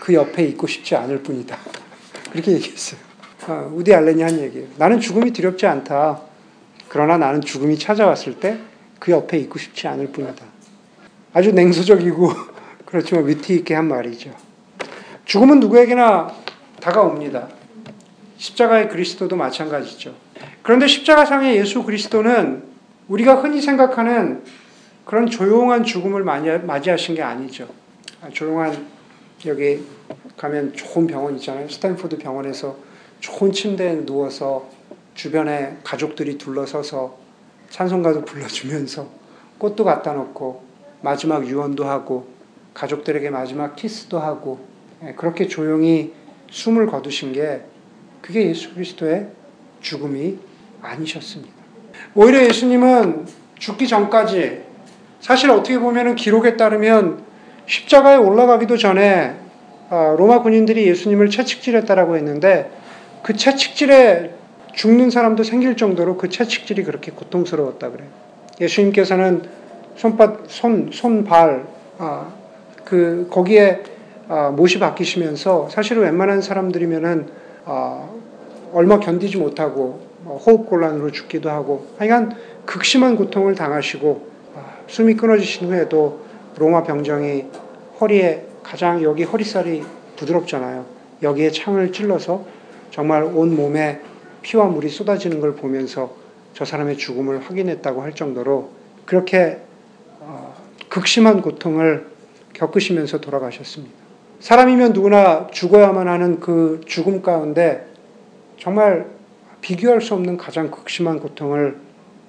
그 0.00 0.14
옆에 0.14 0.42
있고 0.44 0.66
싶지 0.66 0.96
않을 0.96 1.22
뿐이다. 1.22 1.56
그렇게 2.32 2.52
얘기했어요. 2.52 2.98
어, 3.46 3.72
우디 3.74 3.94
알렌이 3.94 4.22
한 4.22 4.38
얘기예요. 4.40 4.66
나는 4.76 4.98
죽음이 4.98 5.30
두렵지 5.30 5.66
않다. 5.66 6.22
그러나 6.88 7.16
나는 7.18 7.40
죽음이 7.42 7.78
찾아왔을 7.78 8.40
때 8.40 8.58
그 8.98 9.12
옆에 9.12 9.38
있고 9.38 9.58
싶지 9.58 9.88
않을 9.88 10.08
뿐이다. 10.08 10.44
아주 11.32 11.52
냉소적이고 11.52 12.32
그렇지만 12.84 13.26
위트 13.26 13.52
있게 13.52 13.74
한 13.74 13.88
말이죠. 13.88 14.30
죽음은 15.24 15.60
누구에게나 15.60 16.34
다가옵니다. 16.80 17.48
십자가의 18.36 18.90
그리스도도 18.90 19.36
마찬가지죠. 19.36 20.14
그런데 20.62 20.86
십자가상의 20.86 21.56
예수 21.56 21.82
그리스도는 21.82 22.62
우리가 23.08 23.36
흔히 23.36 23.62
생각하는 23.62 24.42
그런 25.04 25.28
조용한 25.28 25.84
죽음을 25.84 26.22
맞이하신 26.22 27.14
게 27.14 27.22
아니죠. 27.22 27.68
아, 28.22 28.28
조용한 28.28 28.86
여기 29.46 29.84
가면 30.36 30.74
좋은 30.74 31.06
병원 31.06 31.36
있잖아요. 31.36 31.68
스탠포드 31.68 32.18
병원에서 32.18 32.76
좋은 33.20 33.52
침대에 33.52 34.04
누워서 34.04 34.68
주변에 35.14 35.78
가족들이 35.84 36.38
둘러서서 36.38 37.18
찬송가도 37.70 38.24
불러주면서 38.24 39.08
꽃도 39.58 39.84
갖다 39.84 40.12
놓고 40.12 40.64
마지막 41.02 41.46
유언도 41.46 41.84
하고 41.84 42.28
가족들에게 42.74 43.30
마지막 43.30 43.76
키스도 43.76 44.18
하고 44.18 44.66
예, 45.04 45.14
그렇게 45.14 45.46
조용히 45.46 46.12
숨을 46.50 46.86
거두신 46.86 47.32
게 47.32 47.62
그게 48.20 48.48
예수 48.48 48.74
그리스도의 48.74 49.28
죽음이 49.80 50.38
아니셨습니다. 50.82 51.52
오히려 52.14 52.42
예수님은 52.44 53.26
죽기 53.58 53.88
전까지 53.88 54.69
사실 55.20 55.50
어떻게 55.50 55.78
보면 55.78 56.16
기록에 56.16 56.56
따르면 56.56 57.22
십자가에 57.66 58.16
올라가기도 58.16 58.76
전에 58.76 59.36
아, 59.90 60.14
로마 60.16 60.42
군인들이 60.42 60.86
예수님을 60.86 61.30
채찍질했다라고 61.30 62.16
했는데 62.16 62.70
그 63.22 63.36
채찍질에 63.36 64.34
죽는 64.72 65.10
사람도 65.10 65.42
생길 65.42 65.76
정도로 65.76 66.16
그 66.16 66.28
채찍질이 66.28 66.84
그렇게 66.84 67.10
고통스러웠다 67.10 67.90
그래요. 67.90 68.08
예수님께서는 68.60 69.42
손바, 69.96 70.38
손, 70.46 70.90
손발, 70.92 71.66
아, 71.98 72.32
그, 72.84 73.28
거기에 73.30 73.82
아, 74.28 74.50
못이 74.50 74.78
박히시면서 74.78 75.68
사실은 75.70 76.02
웬만한 76.02 76.40
사람들이면은 76.40 77.28
아, 77.64 78.08
얼마 78.72 79.00
견디지 79.00 79.38
못하고 79.38 80.06
뭐 80.20 80.36
호흡곤란으로 80.38 81.10
죽기도 81.10 81.50
하고 81.50 81.88
하여간 81.98 82.36
극심한 82.64 83.16
고통을 83.16 83.56
당하시고 83.56 84.26
아, 84.26 84.29
숨이 84.90 85.14
끊어지신 85.14 85.68
후에도 85.68 86.20
로마 86.56 86.82
병정이 86.82 87.44
허리에 88.00 88.44
가장 88.64 89.02
여기 89.04 89.22
허리살이 89.22 89.84
부드럽잖아요. 90.16 90.84
여기에 91.22 91.52
창을 91.52 91.92
찔러서 91.92 92.44
정말 92.90 93.22
온 93.22 93.54
몸에 93.54 94.00
피와 94.42 94.66
물이 94.66 94.88
쏟아지는 94.88 95.40
걸 95.40 95.54
보면서 95.54 96.16
저 96.54 96.64
사람의 96.64 96.98
죽음을 96.98 97.40
확인했다고 97.40 98.02
할 98.02 98.14
정도로 98.14 98.70
그렇게 99.04 99.58
어, 100.18 100.56
극심한 100.88 101.40
고통을 101.40 102.08
겪으시면서 102.52 103.20
돌아가셨습니다. 103.20 103.94
사람이면 104.40 104.92
누구나 104.92 105.46
죽어야만 105.52 106.08
하는 106.08 106.40
그 106.40 106.80
죽음 106.84 107.22
가운데 107.22 107.86
정말 108.58 109.06
비교할 109.60 110.00
수 110.00 110.14
없는 110.14 110.36
가장 110.36 110.70
극심한 110.70 111.20
고통을 111.20 111.76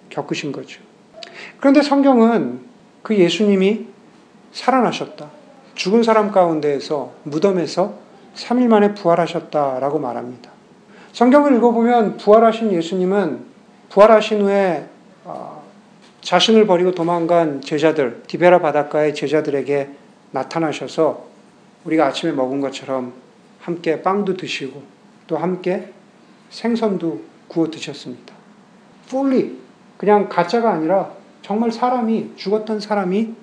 겪으신 0.10 0.52
거죠. 0.52 0.91
그런데 1.60 1.82
성경은 1.82 2.60
그 3.04 3.16
예수님이 3.16 3.88
살아나셨다. 4.52 5.30
죽은 5.76 6.04
사람 6.04 6.32
가운데에서 6.32 7.14
무덤에서 7.24 7.94
3일 8.36 8.68
만에 8.68 8.94
부활하셨다라고 8.94 10.00
말합니다. 10.00 10.52
성경을 11.14 11.56
읽어보면 11.56 12.18
부활하신 12.18 12.72
예수님은 12.72 13.46
부활하신 13.90 14.42
후에 14.42 14.88
어, 15.26 15.64
자신을 16.22 16.66
버리고 16.66 16.94
도망간 16.94 17.62
제자들, 17.62 18.24
디베라 18.28 18.60
바닷가의 18.60 19.14
제자들에게 19.14 19.90
나타나셔서 20.32 21.26
우리가 21.84 22.08
아침에 22.08 22.32
먹은 22.32 22.62
것처럼 22.62 23.14
함께 23.60 24.02
빵도 24.02 24.38
드시고 24.38 24.82
또 25.28 25.38
함께 25.38 25.92
생선도 26.50 27.22
구워 27.48 27.70
드셨습니다. 27.70 28.34
fully 29.08 29.58
그냥 29.98 30.30
가짜가 30.30 30.72
아니라 30.72 31.12
정말 31.42 31.72
사람이 31.72 32.34
죽었던 32.36 32.80
사람이 32.80 33.34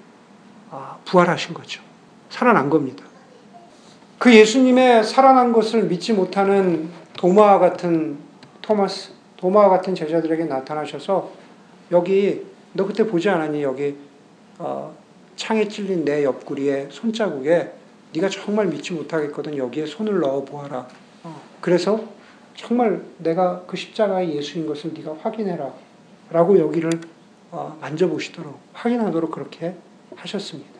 아, 0.70 0.98
부활하신 1.04 1.54
거죠. 1.54 1.82
살아난 2.30 2.68
겁니다. 2.68 3.04
그 4.18 4.34
예수님의 4.34 5.04
살아난 5.04 5.52
것을 5.52 5.84
믿지 5.84 6.12
못하는 6.12 6.90
도마와 7.16 7.58
같은 7.58 8.18
토마스, 8.60 9.12
도마와 9.36 9.68
같은 9.68 9.94
제자들에게 9.94 10.44
나타나셔서 10.44 11.30
여기 11.90 12.44
너 12.72 12.86
그때 12.86 13.06
보지 13.06 13.28
않았니? 13.28 13.62
여기 13.62 13.96
어, 14.58 14.94
창에 15.36 15.68
찔린 15.68 16.04
내 16.04 16.24
옆구리에 16.24 16.88
손자국에 16.90 17.72
네가 18.14 18.28
정말 18.28 18.66
믿지 18.66 18.92
못하겠거든 18.92 19.56
여기에 19.56 19.86
손을 19.86 20.20
넣어 20.20 20.44
보아라. 20.44 20.88
어, 21.22 21.40
그래서 21.60 22.00
정말 22.56 23.02
내가 23.18 23.62
그 23.66 23.76
십자가의 23.76 24.34
예수인 24.36 24.66
것을 24.66 24.92
네가 24.92 25.16
확인해라. 25.22 25.72
라고 26.30 26.58
여기를 26.58 26.90
어, 27.50 27.76
만져보시도록 27.80 28.58
확인하도록 28.72 29.30
그렇게 29.30 29.74
하셨습니다. 30.16 30.70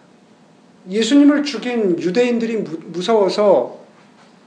예수님을 0.88 1.44
죽인 1.44 1.98
유대인들이 1.98 2.57
무서워서 2.59 3.78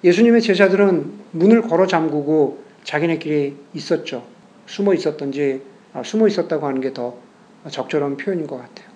예수님의 0.04 0.42
제자들은 0.42 1.14
문을 1.32 1.62
걸어 1.64 1.88
잠그고 1.88 2.64
자기네끼리 2.84 3.56
있었죠. 3.74 4.24
숨어 4.66 4.94
있었던지 4.94 5.62
아, 5.94 6.04
숨어 6.04 6.28
있었다고 6.28 6.66
하는 6.68 6.82
게 6.82 6.94
더 6.94 7.16
적절한 7.70 8.18
표현인 8.18 8.48
것 8.48 8.58
같아요. 8.58 8.90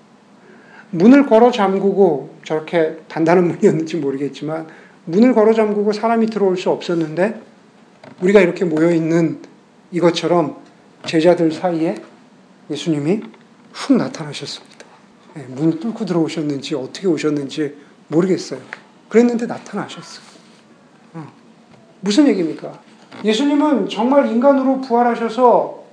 문을 0.91 1.25
걸어 1.27 1.51
잠그고 1.51 2.35
저렇게 2.43 2.97
단단한 3.07 3.47
문이었는지 3.47 3.97
모르겠지만 3.97 4.67
문을 5.05 5.33
걸어 5.33 5.53
잠그고 5.53 5.93
사람이 5.93 6.27
들어올 6.27 6.57
수 6.57 6.71
없었는데 6.71 7.39
우리가 8.21 8.41
이렇게 8.41 8.65
모여 8.65 8.91
있는 8.91 9.39
이것처럼 9.91 10.57
제자들 11.05 11.51
사이에 11.51 11.95
예수님이 12.69 13.21
훅 13.73 13.97
나타나셨습니다. 13.97 14.85
예, 15.37 15.41
문 15.43 15.79
뚫고 15.79 16.05
들어오셨는지 16.05 16.75
어떻게 16.75 17.07
오셨는지 17.07 17.75
모르겠어요. 18.07 18.59
그랬는데 19.09 19.45
나타나셨어요. 19.45 20.25
어. 21.13 21.27
무슨 21.99 22.27
얘기입니까? 22.27 22.79
예수님은 23.23 23.89
정말 23.89 24.27
인간으로 24.27 24.81
부활하셔서 24.81 25.83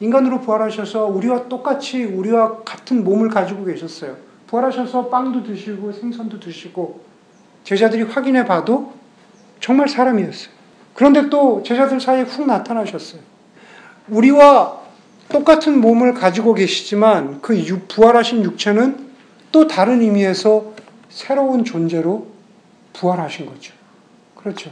인간으로 0.00 0.40
부활하셔서 0.40 1.06
우리와 1.06 1.48
똑같이 1.48 2.04
우리와 2.04 2.62
같은 2.64 3.04
몸을 3.04 3.28
가지고 3.28 3.64
계셨어요. 3.64 4.16
부활하셔서 4.48 5.08
빵도 5.08 5.44
드시고 5.44 5.92
생선도 5.92 6.40
드시고 6.40 7.04
제자들이 7.64 8.02
확인해 8.02 8.44
봐도 8.44 8.92
정말 9.60 9.88
사람이었어요. 9.88 10.52
그런데 10.94 11.28
또 11.28 11.62
제자들 11.64 12.00
사이에 12.00 12.22
훅 12.22 12.46
나타나셨어요. 12.46 13.20
우리와 14.08 14.83
똑같은 15.28 15.80
몸을 15.80 16.14
가지고 16.14 16.54
계시지만 16.54 17.40
그 17.40 17.54
부활하신 17.88 18.44
육체는 18.44 19.08
또 19.52 19.66
다른 19.66 20.00
의미에서 20.00 20.72
새로운 21.08 21.64
존재로 21.64 22.26
부활하신 22.92 23.46
거죠. 23.46 23.72
그렇죠. 24.34 24.70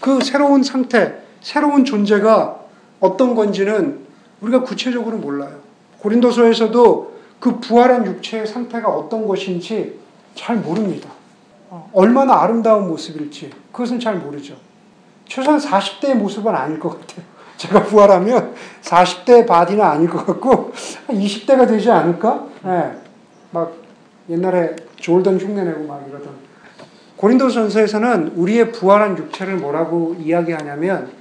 그 0.00 0.20
새로운 0.22 0.62
상태, 0.62 1.22
새로운 1.40 1.84
존재가 1.84 2.60
어떤 3.00 3.34
건지는 3.34 4.00
우리가 4.40 4.62
구체적으로 4.62 5.18
몰라요. 5.18 5.60
고린도서에서도 5.98 7.12
그 7.38 7.60
부활한 7.60 8.06
육체의 8.06 8.46
상태가 8.46 8.88
어떤 8.88 9.26
것인지 9.26 9.98
잘 10.34 10.56
모릅니다. 10.56 11.10
어, 11.70 11.90
얼마나 11.92 12.40
아름다운 12.40 12.88
모습일지 12.88 13.50
그것은 13.72 13.98
잘 13.98 14.16
모르죠. 14.16 14.56
최소한 15.26 15.58
40대의 15.58 16.14
모습은 16.14 16.54
아닐 16.54 16.78
것 16.78 17.00
같아요. 17.00 17.24
제가 17.62 17.84
부활하면 17.84 18.54
40대 18.82 19.46
body는 19.46 19.84
아닐 19.84 20.10
것 20.10 20.26
같고 20.26 20.72
20대가 21.08 21.68
되지 21.68 21.90
않을까? 21.90 22.46
네. 22.64 22.92
막 23.52 23.72
옛날에 24.28 24.74
졸던 24.96 25.38
흉내내고 25.38 25.84
막 25.84 26.04
이러던 26.08 26.28
고린도전서에서는 27.16 28.32
우리의 28.34 28.72
부활한 28.72 29.16
육체를 29.16 29.56
뭐라고 29.56 30.16
이야기하냐면 30.18 31.12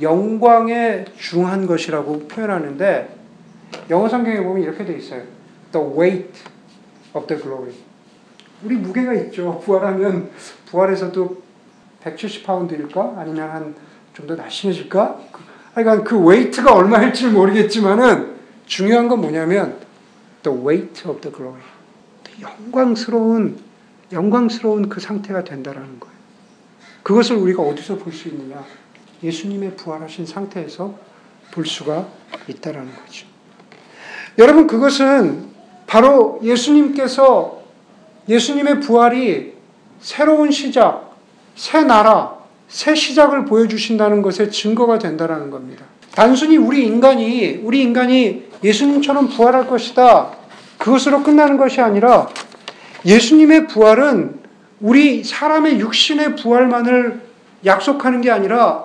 영광에 0.00 1.04
중한 1.18 1.66
것이라고 1.66 2.28
표현하는데 2.28 3.16
영어 3.90 4.08
성경에 4.08 4.40
보면 4.42 4.62
이렇게 4.62 4.84
돼 4.84 4.96
있어요. 4.96 5.22
The 5.72 5.84
weight 5.84 6.44
of 7.12 7.26
the 7.26 7.42
glory. 7.42 7.72
우리 8.62 8.76
무게가 8.76 9.14
있죠. 9.14 9.60
부활하면 9.64 10.30
부활에서도 10.70 11.42
170파운드일까? 12.04 13.18
아니면 13.18 13.50
한 13.50 13.86
좀 14.16 14.26
더 14.26 14.34
날씬해질까? 14.34 15.20
하여간 15.76 16.04
그 16.04 16.18
웨이트가 16.18 16.72
얼마일지 16.72 17.26
모르겠지만은 17.26 18.34
중요한 18.64 19.08
건 19.08 19.20
뭐냐면 19.20 19.78
the 20.42 20.58
weight 20.58 21.06
of 21.06 21.20
the 21.20 21.30
glory. 21.36 21.60
영광스러운 22.40 23.58
영광스러운 24.10 24.88
그 24.88 25.00
상태가 25.00 25.44
된다라는 25.44 26.00
거예요. 26.00 26.16
그것을 27.02 27.36
우리가 27.36 27.62
어디서 27.62 27.96
볼 27.98 28.10
수 28.14 28.28
있느냐? 28.28 28.64
예수님의 29.22 29.76
부활하신 29.76 30.24
상태에서 30.24 30.94
볼 31.50 31.66
수가 31.66 32.08
있다라는 32.48 32.90
거죠. 32.94 33.26
여러분 34.38 34.66
그것은 34.66 35.50
바로 35.86 36.40
예수님께서 36.42 37.62
예수님의 38.30 38.80
부활이 38.80 39.52
새로운 40.00 40.50
시작, 40.50 41.16
새 41.54 41.84
나라, 41.84 42.35
새 42.68 42.94
시작을 42.94 43.44
보여주신다는 43.44 44.22
것의 44.22 44.50
증거가 44.50 44.98
된다라는 44.98 45.50
겁니다. 45.50 45.84
단순히 46.12 46.56
우리 46.56 46.84
인간이 46.86 47.60
우리 47.62 47.82
인간이 47.82 48.46
예수님처럼 48.64 49.28
부활할 49.28 49.66
것이다. 49.66 50.30
그것으로 50.78 51.22
끝나는 51.22 51.56
것이 51.56 51.80
아니라 51.80 52.28
예수님의 53.04 53.66
부활은 53.68 54.40
우리 54.80 55.22
사람의 55.24 55.80
육신의 55.80 56.36
부활만을 56.36 57.20
약속하는 57.64 58.20
게 58.20 58.30
아니라 58.30 58.84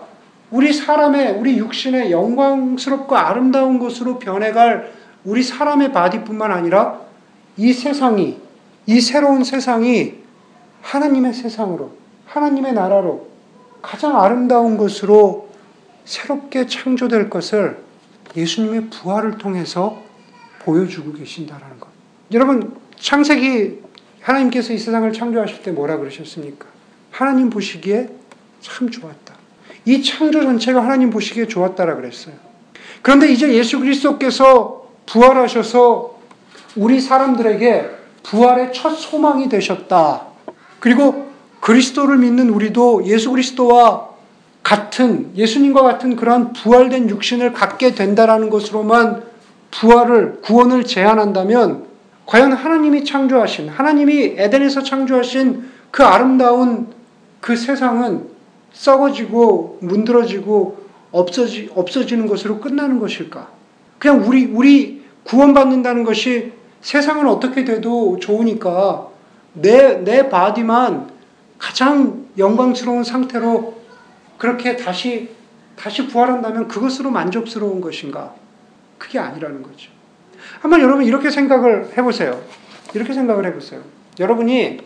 우리 0.51 0.73
사람의 0.73 1.37
우리 1.39 1.57
육신의 1.57 2.11
영광스럽고 2.11 3.15
아름다운 3.15 3.79
것으로 3.79 4.19
변해갈 4.19 4.91
우리 5.23 5.43
사람의 5.43 5.91
바디뿐만 5.91 6.51
아니라 6.51 6.99
이 7.57 7.73
세상이 7.73 8.37
이 8.85 9.01
새로운 9.01 9.43
세상이 9.43 10.15
하나님의 10.81 11.33
세상으로 11.33 11.93
하나님의 12.25 12.73
나라로 12.73 13.30
가장 13.81 14.19
아름다운 14.21 14.77
것으로 14.77 15.49
새롭게 16.05 16.67
창조될 16.67 17.29
것을 17.29 17.77
예수님의 18.35 18.89
부활을 18.89 19.37
통해서 19.37 20.01
보여주고 20.59 21.13
계신다라는 21.13 21.79
것. 21.79 21.89
여러분 22.31 22.75
창세기 22.99 23.81
하나님께서 24.21 24.73
이 24.73 24.77
세상을 24.77 25.11
창조하실 25.11 25.63
때 25.63 25.71
뭐라 25.71 25.97
그러셨습니까? 25.97 26.67
하나님 27.09 27.49
보시기에 27.49 28.09
참 28.61 28.89
좋았다. 28.89 29.35
이 29.85 30.03
창조 30.03 30.41
전체가 30.41 30.83
하나님 30.83 31.09
보시기에 31.09 31.47
좋았다라 31.47 31.95
그랬어요. 31.95 32.35
그런데 33.01 33.31
이제 33.31 33.51
예수 33.53 33.79
그리스도께서 33.79 34.89
부활하셔서 35.07 36.19
우리 36.75 37.01
사람들에게 37.01 37.89
부활의 38.23 38.73
첫 38.73 38.91
소망이 38.91 39.49
되셨다. 39.49 40.27
그리고 40.79 41.20
그리스도를 41.61 42.17
믿는 42.17 42.49
우리도 42.49 43.05
예수 43.05 43.31
그리스도와 43.31 44.09
같은 44.63 45.31
예수님과 45.35 45.81
같은 45.81 46.15
그러한 46.15 46.53
부활된 46.53 47.09
육신을 47.09 47.53
갖게 47.53 47.95
된다라는 47.95 48.49
것으로만 48.49 49.23
부활을 49.71 50.41
구원을 50.41 50.83
제안한다면 50.83 51.85
과연 52.25 52.51
하나님이 52.51 53.05
창조하신 53.05 53.69
하나님이 53.69 54.35
에덴에서 54.37 54.83
창조하신 54.83 55.69
그 55.91 56.03
아름다운 56.03 56.87
그 57.39 57.55
세상은 57.55 58.29
썩어지고 58.73 59.79
문드러지고 59.81 60.81
없어지, 61.11 61.69
없어지는 61.75 62.27
것으로 62.27 62.59
끝나는 62.59 62.99
것일까? 62.99 63.49
그냥 63.99 64.23
우리, 64.25 64.45
우리 64.45 65.03
구원받는다는 65.25 66.03
것이 66.03 66.53
세상은 66.81 67.27
어떻게 67.27 67.65
돼도 67.65 68.17
좋으니까 68.19 69.07
내, 69.53 69.95
내 70.03 70.29
바디만 70.29 71.10
가장 71.61 72.25
영광스러운 72.39 73.03
상태로 73.03 73.79
그렇게 74.39 74.75
다시, 74.75 75.29
다시 75.75 76.07
부활한다면 76.07 76.67
그것으로 76.67 77.11
만족스러운 77.11 77.79
것인가? 77.81 78.33
그게 78.97 79.19
아니라는 79.19 79.61
거죠. 79.61 79.91
한번 80.59 80.81
여러분 80.81 81.05
이렇게 81.05 81.29
생각을 81.29 81.95
해보세요. 81.95 82.41
이렇게 82.95 83.13
생각을 83.13 83.45
해보세요. 83.45 83.83
여러분이 84.19 84.79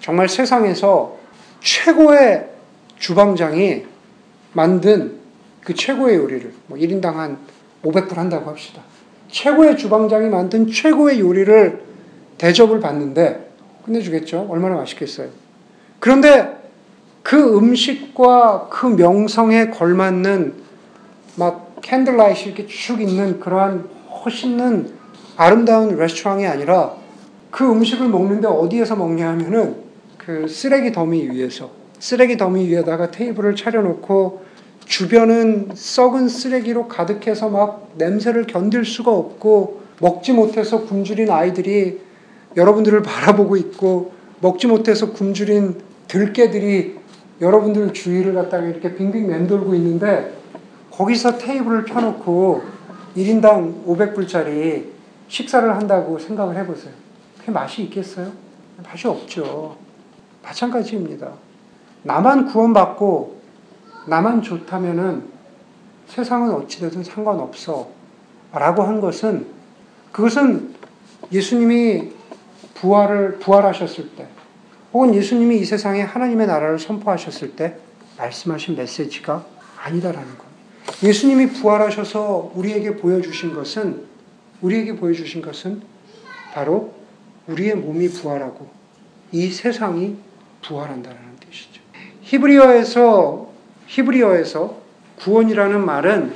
정말 0.00 0.28
세상에서 0.28 1.18
최고의 1.60 2.48
주방장이 2.98 3.84
만든 4.52 5.16
그 5.64 5.74
최고의 5.74 6.16
요리를, 6.16 6.54
뭐 6.68 6.78
1인당 6.78 7.14
한 7.14 7.38
500불 7.82 8.14
한다고 8.14 8.48
합시다. 8.48 8.82
최고의 9.28 9.76
주방장이 9.76 10.28
만든 10.28 10.70
최고의 10.70 11.18
요리를 11.18 11.82
대접을 12.38 12.78
받는데 12.78 13.50
끝내주겠죠? 13.84 14.46
얼마나 14.48 14.76
맛있겠어요. 14.76 15.41
그런데 16.02 16.60
그 17.22 17.56
음식과 17.56 18.70
그 18.72 18.86
명성에 18.86 19.68
걸맞는 19.68 20.52
막 21.36 21.76
candlelight 21.80 22.48
이렇게 22.48 22.66
쭉 22.66 23.00
있는 23.00 23.38
그러한 23.38 23.88
멋있는 24.10 24.90
아름다운 25.36 25.96
레스토랑이 25.96 26.44
아니라 26.44 26.96
그 27.52 27.70
음식을 27.70 28.08
먹는데 28.08 28.48
어디에서 28.48 28.96
먹냐 28.96 29.28
하면은 29.28 29.76
그 30.18 30.48
쓰레기 30.48 30.90
더미 30.90 31.30
위에서 31.30 31.70
쓰레기 32.00 32.36
더미 32.36 32.66
위에다가 32.66 33.12
테이블을 33.12 33.54
차려놓고 33.54 34.42
주변은 34.84 35.70
썩은 35.72 36.28
쓰레기로 36.28 36.88
가득해서 36.88 37.48
막 37.48 37.92
냄새를 37.96 38.48
견딜 38.48 38.84
수가 38.84 39.12
없고 39.12 39.82
먹지 40.00 40.32
못해서 40.32 40.80
굶주린 40.80 41.30
아이들이 41.30 42.00
여러분들을 42.56 43.02
바라보고 43.04 43.56
있고 43.56 44.14
먹지 44.40 44.66
못해서 44.66 45.12
굶주린 45.12 45.91
들개들이 46.12 46.98
여러분들 47.40 47.94
주위를 47.94 48.34
갖다가 48.34 48.66
이렇게 48.66 48.94
빙빙 48.94 49.28
맴돌고 49.28 49.74
있는데 49.76 50.36
거기서 50.90 51.38
테이블을 51.38 51.86
펴놓고 51.86 52.62
1인당 53.16 53.86
500불짜리 53.86 54.88
식사를 55.28 55.74
한다고 55.74 56.18
생각을 56.18 56.54
해보세요. 56.58 56.92
그게 57.38 57.50
맛이 57.50 57.84
있겠어요? 57.84 58.30
맛이 58.84 59.08
없죠. 59.08 59.78
마찬가지입니다. 60.42 61.32
나만 62.02 62.44
구원받고 62.44 63.40
나만 64.06 64.42
좋다면은 64.42 65.24
세상은 66.08 66.52
어찌되든 66.52 67.04
상관없어. 67.04 67.88
라고 68.52 68.82
한 68.82 69.00
것은 69.00 69.46
그것은 70.12 70.74
예수님이 71.32 72.12
부활을, 72.74 73.38
부활하셨을 73.38 74.10
때 74.10 74.28
혹은 74.92 75.14
예수님이 75.14 75.58
이 75.58 75.64
세상에 75.64 76.02
하나님의 76.02 76.46
나라를 76.46 76.78
선포하셨을 76.78 77.56
때 77.56 77.76
말씀하신 78.18 78.76
메시지가 78.76 79.44
아니다라는 79.78 80.28
겁니다. 80.28 80.52
예수님이 81.02 81.48
부활하셔서 81.48 82.52
우리에게 82.54 82.96
보여주신 82.96 83.54
것은 83.54 84.04
우리에게 84.60 84.96
보여주신 84.96 85.42
것은 85.42 85.82
바로 86.52 86.94
우리의 87.48 87.74
몸이 87.76 88.08
부활하고 88.08 88.68
이 89.32 89.50
세상이 89.50 90.16
부활한다는 90.62 91.18
뜻이죠. 91.40 91.80
히브리어에서 92.20 93.50
히브리어에서 93.86 94.80
구원이라는 95.18 95.84
말은 95.84 96.34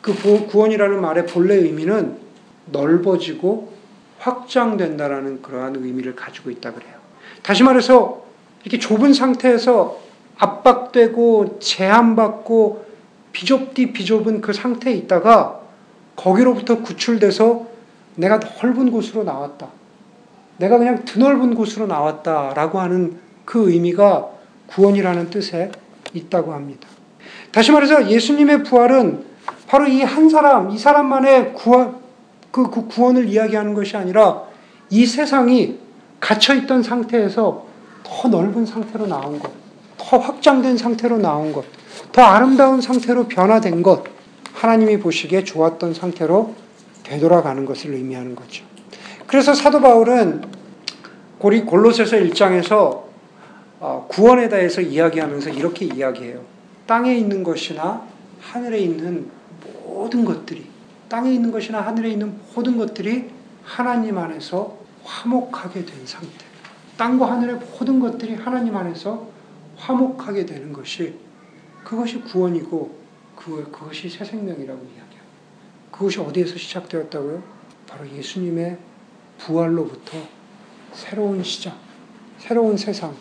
그 0.00 0.14
구원이라는 0.46 1.00
말의 1.00 1.26
본래 1.26 1.54
의미는 1.54 2.18
넓어지고 2.70 3.72
확장된다라는 4.18 5.42
그러한 5.42 5.76
의미를 5.76 6.14
가지고 6.14 6.50
있다 6.50 6.72
그래요. 6.72 6.99
다시 7.42 7.62
말해서 7.62 8.22
이렇게 8.64 8.78
좁은 8.78 9.14
상태에서 9.14 9.98
압박되고 10.38 11.58
제한받고 11.60 12.86
비좁디 13.32 13.92
비좁은 13.92 14.40
그 14.40 14.52
상태에 14.52 14.94
있다가 14.94 15.60
거기로부터 16.16 16.82
구출돼서 16.82 17.66
내가 18.16 18.38
넓은 18.38 18.90
곳으로 18.90 19.24
나왔다. 19.24 19.68
내가 20.58 20.78
그냥 20.78 21.04
드넓은 21.04 21.54
곳으로 21.54 21.86
나왔다라고 21.86 22.80
하는 22.80 23.18
그 23.44 23.70
의미가 23.70 24.28
구원이라는 24.66 25.30
뜻에 25.30 25.72
있다고 26.12 26.52
합니다. 26.52 26.86
다시 27.50 27.72
말해서 27.72 28.10
예수님의 28.10 28.64
부활은 28.64 29.24
바로 29.66 29.86
이 29.86 30.02
한 30.02 30.28
사람, 30.28 30.70
이 30.70 30.78
사람만의 30.78 31.54
구원, 31.54 31.96
그, 32.50 32.70
그 32.70 32.86
구원을 32.88 33.28
이야기하는 33.28 33.74
것이 33.74 33.96
아니라 33.96 34.42
이 34.90 35.06
세상이 35.06 35.78
갇혀있던 36.20 36.82
상태에서 36.82 37.66
더 38.02 38.28
넓은 38.28 38.66
상태로 38.66 39.06
나온 39.06 39.38
것, 39.38 39.50
더 39.96 40.18
확장된 40.18 40.76
상태로 40.76 41.18
나온 41.18 41.52
것, 41.52 41.64
더 42.12 42.22
아름다운 42.22 42.80
상태로 42.80 43.28
변화된 43.28 43.82
것, 43.82 44.04
하나님이 44.52 44.98
보시기에 44.98 45.44
좋았던 45.44 45.94
상태로 45.94 46.54
되돌아가는 47.02 47.64
것을 47.64 47.94
의미하는 47.94 48.34
거죠. 48.34 48.64
그래서 49.26 49.54
사도 49.54 49.80
바울은 49.80 50.42
고리 51.38 51.62
골로새서 51.62 52.16
1장에서 52.16 53.04
어, 53.80 54.06
구원에 54.08 54.48
대해서 54.48 54.82
이야기하면서 54.82 55.50
이렇게 55.50 55.86
이야기해요. 55.86 56.42
땅에 56.86 57.16
있는 57.16 57.42
것이나 57.42 58.02
하늘에 58.40 58.78
있는 58.78 59.30
모든 59.86 60.24
것들이 60.24 60.66
땅에 61.08 61.32
있는 61.32 61.50
것이나 61.50 61.80
하늘에 61.80 62.10
있는 62.10 62.34
모든 62.54 62.76
것들이 62.76 63.30
하나님 63.64 64.18
안에서 64.18 64.79
화목하게 65.04 65.84
된 65.84 66.06
상태. 66.06 66.44
땅과 66.96 67.30
하늘의 67.30 67.56
모든 67.56 67.98
것들이 67.98 68.34
하나님 68.34 68.76
안에서 68.76 69.26
화목하게 69.76 70.46
되는 70.46 70.72
것이 70.72 71.14
그것이 71.84 72.20
구원이고 72.20 72.98
그, 73.34 73.70
그것이 73.72 74.08
새 74.08 74.24
생명이라고 74.24 74.78
이야기합니다. 74.78 75.20
그것이 75.90 76.20
어디에서 76.20 76.56
시작되었다고요? 76.56 77.42
바로 77.88 78.08
예수님의 78.10 78.76
부활로부터 79.38 80.18
새로운 80.92 81.42
시작, 81.42 81.76
새로운 82.38 82.76
세상, 82.76 83.14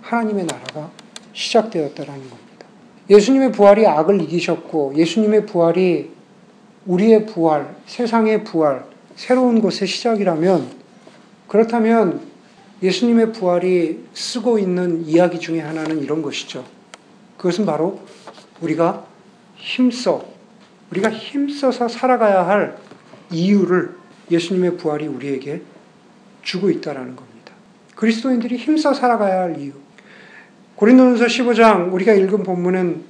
하나님의 0.00 0.46
나라가 0.46 0.90
시작되었다라는 1.32 2.30
겁니다. 2.30 2.66
예수님의 3.10 3.52
부활이 3.52 3.86
악을 3.86 4.22
이기셨고 4.22 4.94
예수님의 4.96 5.46
부활이 5.46 6.12
우리의 6.86 7.26
부활, 7.26 7.76
세상의 7.86 8.44
부활, 8.44 8.86
새로운 9.16 9.60
곳의 9.60 9.88
시작이라면 9.88 10.83
그렇다면 11.54 12.20
예수님의 12.82 13.32
부활이 13.32 14.06
쓰고 14.12 14.58
있는 14.58 15.06
이야기 15.06 15.38
중에 15.38 15.60
하나는 15.60 16.02
이런 16.02 16.20
것이죠. 16.20 16.64
그것은 17.36 17.64
바로 17.64 18.00
우리가 18.60 19.06
힘써, 19.54 20.24
우리가 20.90 21.12
힘써서 21.12 21.86
살아가야 21.86 22.44
할 22.48 22.76
이유를 23.30 23.94
예수님의 24.32 24.78
부활이 24.78 25.06
우리에게 25.06 25.62
주고 26.42 26.70
있다라는 26.70 27.14
겁니다. 27.14 27.52
그리스도인들이 27.94 28.56
힘써 28.56 28.92
살아가야 28.92 29.42
할 29.42 29.60
이유. 29.60 29.74
고린도전서 30.74 31.26
15장 31.26 31.92
우리가 31.92 32.14
읽은 32.14 32.42
본문은 32.42 33.04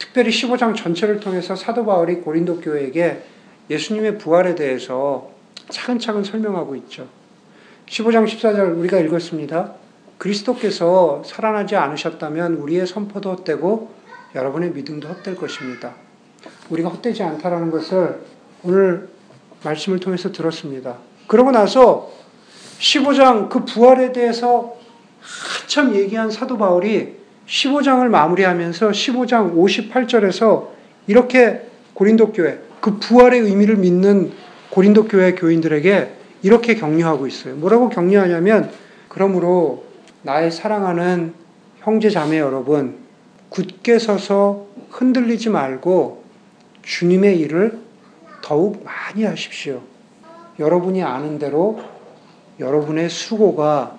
특별히 0.00 0.30
15장 0.30 0.74
전체를 0.74 1.20
통해서 1.20 1.54
사도 1.54 1.86
바울이 1.86 2.16
고린도 2.16 2.62
교회에게 2.62 3.22
예수님의 3.70 4.18
부활에 4.18 4.56
대해서 4.56 5.30
차근차근 5.70 6.24
설명하고 6.24 6.74
있죠. 6.74 7.06
15장 7.86 8.26
14절 8.26 8.78
우리가 8.78 8.98
읽었습니다. 8.98 9.74
그리스도께서 10.18 11.22
살아나지 11.24 11.76
않으셨다면 11.76 12.54
우리의 12.54 12.86
선포도 12.86 13.30
헛되고 13.32 13.90
여러분의 14.34 14.70
믿음도 14.72 15.08
헛될 15.08 15.36
것입니다. 15.36 15.94
우리가 16.68 16.88
헛되지 16.88 17.22
않다라는 17.22 17.70
것을 17.70 18.20
오늘 18.64 19.08
말씀을 19.62 20.00
통해서 20.00 20.32
들었습니다. 20.32 20.96
그러고 21.26 21.50
나서 21.50 22.10
15장 22.78 23.48
그 23.48 23.64
부활에 23.64 24.12
대해서 24.12 24.76
한참 25.20 25.94
얘기한 25.94 26.30
사도 26.30 26.58
바울이 26.58 27.16
15장을 27.46 28.06
마무리하면서 28.08 28.90
15장 28.90 29.54
58절에서 29.56 30.68
이렇게 31.06 31.62
고린도 31.94 32.32
교회, 32.32 32.58
그 32.80 32.98
부활의 32.98 33.40
의미를 33.40 33.76
믿는 33.76 34.32
고린도 34.70 35.04
교회 35.08 35.34
교인들에게 35.34 36.25
이렇게 36.42 36.74
격려하고 36.74 37.26
있어요. 37.26 37.56
뭐라고 37.56 37.88
격려하냐면, 37.88 38.70
그러므로 39.08 39.84
나의 40.22 40.50
사랑하는 40.50 41.34
형제 41.80 42.10
자매 42.10 42.38
여러분, 42.38 42.98
굳게 43.48 43.98
서서 43.98 44.66
흔들리지 44.90 45.50
말고 45.50 46.24
주님의 46.82 47.38
일을 47.40 47.78
더욱 48.42 48.84
많이 48.84 49.24
하십시오. 49.24 49.82
여러분이 50.58 51.02
아는 51.02 51.38
대로 51.38 51.80
여러분의 52.58 53.10
수고가 53.10 53.98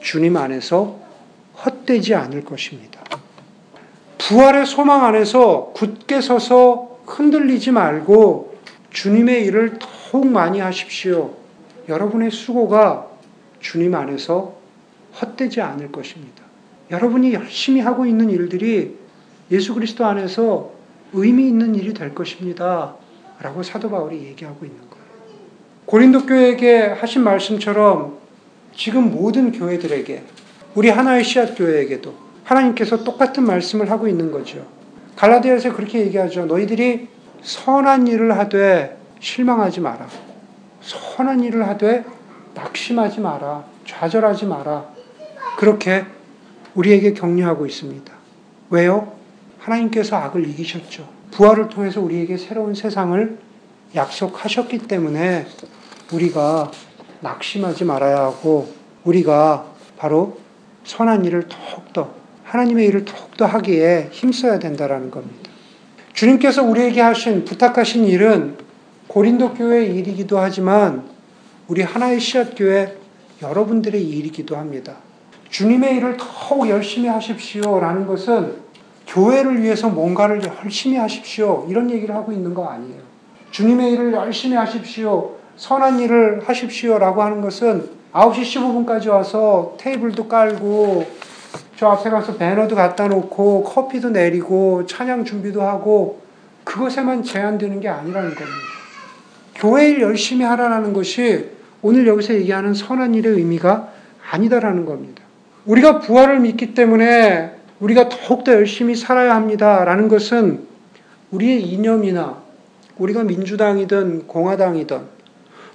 주님 0.00 0.36
안에서 0.36 0.98
헛되지 1.64 2.14
않을 2.14 2.44
것입니다. 2.44 3.00
부활의 4.18 4.66
소망 4.66 5.04
안에서 5.04 5.72
굳게 5.74 6.20
서서 6.20 6.98
흔들리지 7.06 7.72
말고 7.72 8.54
주님의 8.90 9.44
일을 9.46 9.78
더욱 9.78 10.26
많이 10.26 10.60
하십시오. 10.60 11.39
여러분의 11.90 12.30
수고가 12.30 13.08
주님 13.58 13.94
안에서 13.94 14.54
헛되지 15.20 15.60
않을 15.60 15.90
것입니다. 15.92 16.42
여러분이 16.90 17.34
열심히 17.34 17.80
하고 17.80 18.06
있는 18.06 18.30
일들이 18.30 18.96
예수 19.50 19.74
그리스도 19.74 20.06
안에서 20.06 20.70
의미 21.12 21.48
있는 21.48 21.74
일이 21.74 21.92
될 21.92 22.14
것입니다. 22.14 22.94
라고 23.40 23.62
사도 23.62 23.90
바울이 23.90 24.22
얘기하고 24.24 24.64
있는 24.64 24.78
거예요. 24.78 25.04
고린도 25.86 26.26
교회에게 26.26 26.82
하신 26.86 27.22
말씀처럼 27.24 28.18
지금 28.76 29.10
모든 29.10 29.50
교회들에게 29.50 30.22
우리 30.76 30.88
하나의 30.88 31.24
씨앗 31.24 31.56
교회에게도 31.58 32.14
하나님께서 32.44 33.02
똑같은 33.02 33.44
말씀을 33.44 33.90
하고 33.90 34.06
있는 34.06 34.30
거죠. 34.30 34.64
갈라디아에서 35.16 35.74
그렇게 35.74 36.00
얘기하죠. 36.00 36.46
너희들이 36.46 37.08
선한 37.42 38.06
일을 38.06 38.38
하되 38.38 38.96
실망하지 39.18 39.80
마라. 39.80 40.29
선한 40.98 41.44
일을 41.44 41.68
하되 41.68 42.04
낙심하지 42.54 43.20
마라. 43.20 43.64
좌절하지 43.86 44.46
마라. 44.46 44.86
그렇게 45.56 46.04
우리에게 46.74 47.12
격려하고 47.14 47.66
있습니다. 47.66 48.12
왜요? 48.70 49.12
하나님께서 49.58 50.16
악을 50.16 50.48
이기셨죠. 50.48 51.08
부활을 51.30 51.68
통해서 51.68 52.00
우리에게 52.00 52.36
새로운 52.36 52.74
세상을 52.74 53.38
약속하셨기 53.94 54.78
때문에 54.88 55.46
우리가 56.12 56.70
낙심하지 57.20 57.84
말아야 57.84 58.18
하고 58.18 58.72
우리가 59.04 59.66
바로 59.96 60.38
선한 60.84 61.24
일을 61.24 61.46
더욱더 61.48 62.14
하나님의 62.44 62.86
일을 62.88 63.04
더욱더 63.04 63.46
하기에 63.46 64.08
힘써야 64.10 64.58
된다라는 64.58 65.10
겁니다. 65.10 65.50
주님께서 66.14 66.64
우리에게 66.64 67.00
하신 67.00 67.44
부탁하신 67.44 68.06
일은 68.06 68.56
고린도 69.10 69.54
교회의 69.54 69.96
일이기도 69.96 70.38
하지만 70.38 71.02
우리 71.66 71.82
하나의 71.82 72.20
씨앗 72.20 72.52
교회 72.56 72.96
여러분들의 73.42 74.00
일이기도 74.00 74.56
합니다. 74.56 74.98
주님의 75.48 75.96
일을 75.96 76.16
더욱 76.16 76.68
열심히 76.68 77.08
하십시오라는 77.08 78.06
것은 78.06 78.54
교회를 79.08 79.60
위해서 79.60 79.88
뭔가를 79.88 80.40
열심히 80.44 80.96
하십시오 80.96 81.66
이런 81.68 81.90
얘기를 81.90 82.14
하고 82.14 82.30
있는 82.30 82.54
거 82.54 82.66
아니에요. 82.66 83.00
주님의 83.50 83.94
일을 83.94 84.12
열심히 84.12 84.54
하십시오. 84.56 85.32
선한 85.56 85.98
일을 85.98 86.48
하십시오라고 86.48 87.20
하는 87.20 87.40
것은 87.40 87.90
9시 88.12 88.86
15분까지 88.86 89.08
와서 89.08 89.74
테이블도 89.80 90.28
깔고 90.28 91.04
저 91.76 91.88
앞에 91.88 92.10
가서 92.10 92.36
배너도 92.36 92.76
갖다 92.76 93.08
놓고 93.08 93.64
커피도 93.64 94.10
내리고 94.10 94.86
찬양 94.86 95.24
준비도 95.24 95.62
하고 95.62 96.20
그것에만 96.62 97.24
제한되는 97.24 97.80
게 97.80 97.88
아니라는 97.88 98.36
겁니다. 98.36 98.79
교회 99.60 99.90
일 99.90 100.00
열심히 100.00 100.42
하라는 100.44 100.94
것이 100.94 101.50
오늘 101.82 102.06
여기서 102.06 102.34
얘기하는 102.34 102.72
선한 102.72 103.14
일의 103.14 103.34
의미가 103.34 103.92
아니다라는 104.30 104.86
겁니다. 104.86 105.22
우리가 105.66 106.00
부활을 106.00 106.40
믿기 106.40 106.72
때문에 106.72 107.52
우리가 107.78 108.08
더욱더 108.08 108.52
열심히 108.52 108.96
살아야 108.96 109.34
합니다라는 109.34 110.08
것은 110.08 110.66
우리의 111.30 111.62
이념이나 111.62 112.42
우리가 112.96 113.24
민주당이든 113.24 114.26
공화당이든 114.26 115.20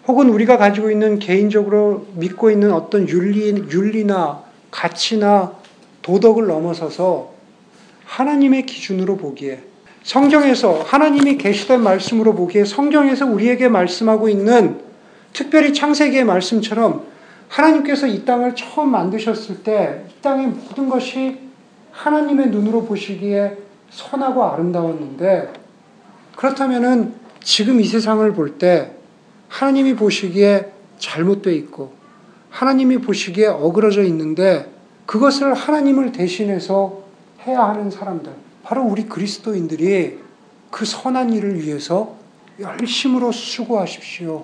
혹은 0.07 0.29
우리가 0.29 0.57
가지고 0.57 0.89
있는 0.89 1.19
개인적으로 1.19 2.07
믿고 2.15 2.49
있는 2.49 2.73
어떤 2.73 3.07
윤리, 3.07 3.49
윤리나 3.71 4.43
가치나 4.71 5.53
도덕을 6.01 6.47
넘어서서 6.47 7.33
하나님의 8.05 8.65
기준으로 8.65 9.17
보기에 9.17 9.61
성경에서 10.05 10.83
하나님이 10.83 11.37
계시된 11.37 11.81
말씀으로 11.81 12.35
보기에 12.35 12.63
성경에서 12.63 13.25
우리에게 13.25 13.69
말씀하고 13.69 14.29
있는 14.29 14.79
특별히 15.33 15.73
창세기의 15.73 16.25
말씀처럼 16.25 17.03
하나님께서 17.49 18.05
이 18.05 18.23
땅을 18.23 18.55
처음 18.55 18.91
만드셨을 18.91 19.63
때 19.63 20.05
이 20.07 20.21
땅의 20.21 20.47
모든 20.47 20.89
것이 20.89 21.39
하나님의 21.91 22.49
눈으로 22.49 22.85
보시기에 22.85 23.57
선하고 23.89 24.43
아름다웠는데 24.43 25.53
그렇다면은 26.35 27.13
지금 27.43 27.79
이 27.79 27.85
세상을 27.85 28.31
볼 28.33 28.57
때 28.59 28.91
하나님이 29.49 29.95
보시기에 29.95 30.71
잘못되어 30.99 31.53
있고 31.53 31.93
하나님이 32.51 32.99
보시기에 32.99 33.47
어그러져 33.47 34.03
있는데 34.03 34.71
그것을 35.05 35.53
하나님을 35.53 36.11
대신해서 36.11 37.03
해야 37.45 37.63
하는 37.63 37.89
사람들 37.89 38.44
바로 38.65 38.83
우리 38.83 39.05
그리스도인들이 39.05 40.17
그 40.71 40.85
선한 40.85 41.31
일을 41.33 41.61
위해서 41.61 42.15
열심으로 42.59 43.31
수고하십시오. 43.31 44.43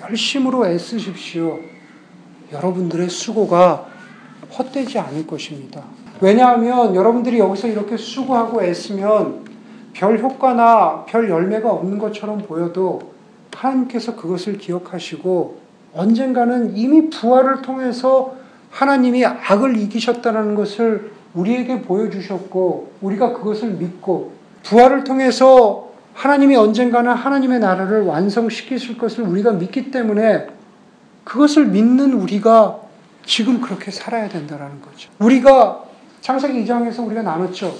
열심으로 0.00 0.68
애쓰십시오. 0.68 1.58
여러분들의 2.52 3.10
수고가 3.10 3.88
헛되지 4.56 5.00
않을 5.00 5.26
것입니다. 5.26 5.82
왜냐하면 6.20 6.94
여러분들이 6.94 7.40
여기서 7.40 7.66
이렇게 7.66 7.96
수고하고 7.96 8.62
애쓰면 8.62 9.46
별 9.92 10.20
효과나 10.20 11.04
별 11.06 11.28
열매가 11.28 11.68
없는 11.68 11.98
것처럼 11.98 12.38
보여도 12.38 13.12
하나님께서 13.52 14.14
그것을 14.14 14.58
기억하시고 14.58 15.58
언젠가는 15.94 16.76
이미 16.76 17.10
부활을 17.10 17.62
통해서 17.62 18.36
하나님이 18.70 19.26
악을 19.26 19.76
이기셨다는 19.78 20.54
것을 20.54 21.17
우리에게 21.34 21.82
보여주셨고 21.82 22.92
우리가 23.00 23.32
그것을 23.34 23.70
믿고 23.70 24.32
부활을 24.62 25.04
통해서 25.04 25.88
하나님이 26.14 26.56
언젠가는 26.56 27.12
하나님의 27.12 27.60
나라를 27.60 28.02
완성시키실 28.02 28.98
것을 28.98 29.24
우리가 29.24 29.52
믿기 29.52 29.90
때문에 29.90 30.48
그것을 31.24 31.66
믿는 31.66 32.12
우리가 32.14 32.80
지금 33.24 33.60
그렇게 33.60 33.90
살아야 33.90 34.28
된다는 34.28 34.80
거죠. 34.80 35.10
우리가 35.18 35.84
창세기 36.22 36.64
2장에서 36.64 37.06
우리가 37.06 37.22
나눴죠. 37.22 37.72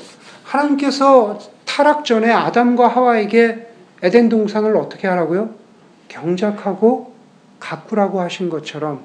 하나님께서 0.45 1.39
타락 1.65 2.05
전에 2.05 2.31
아담과 2.31 2.89
하와에게 2.89 3.67
에덴 4.03 4.29
동산을 4.29 4.77
어떻게 4.77 5.09
하라고요? 5.09 5.51
경작하고 6.09 7.13
가꾸라고 7.59 8.21
하신 8.21 8.49
것처럼 8.51 9.01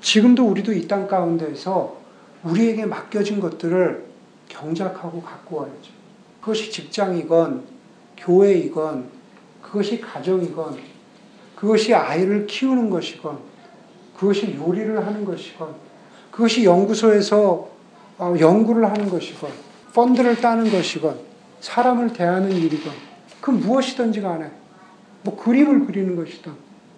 지금도 0.00 0.46
우리도 0.46 0.72
이 0.72 0.86
땅 0.86 1.08
가운데서 1.08 1.96
우리에게 2.44 2.86
맡겨진 2.86 3.40
것들을 3.40 4.06
경작하고 4.48 5.22
가꾸어야죠. 5.22 5.92
그것이 6.40 6.70
직장이건 6.70 7.64
교회이건 8.16 9.08
그것이 9.62 10.00
가정이건 10.00 10.78
그것이 11.54 11.94
아이를 11.94 12.46
키우는 12.46 12.88
것이건 12.90 13.38
그것이 14.16 14.54
요리를 14.56 15.06
하는 15.06 15.24
것이건 15.24 15.74
그것이 16.30 16.64
연구소에서 16.64 17.68
어, 18.18 18.34
연구를 18.38 18.88
하는 18.90 19.08
것이건 19.08 19.50
펀드를 19.94 20.36
따는 20.40 20.70
것이건 20.70 21.18
사람을 21.60 22.12
대하는 22.12 22.50
일이건 22.50 22.92
그 23.40 23.50
무엇이든지 23.50 24.20
간에 24.20 24.50
뭐 25.22 25.36
그림을 25.36 25.86
그리는 25.86 26.16
것이든 26.16 26.52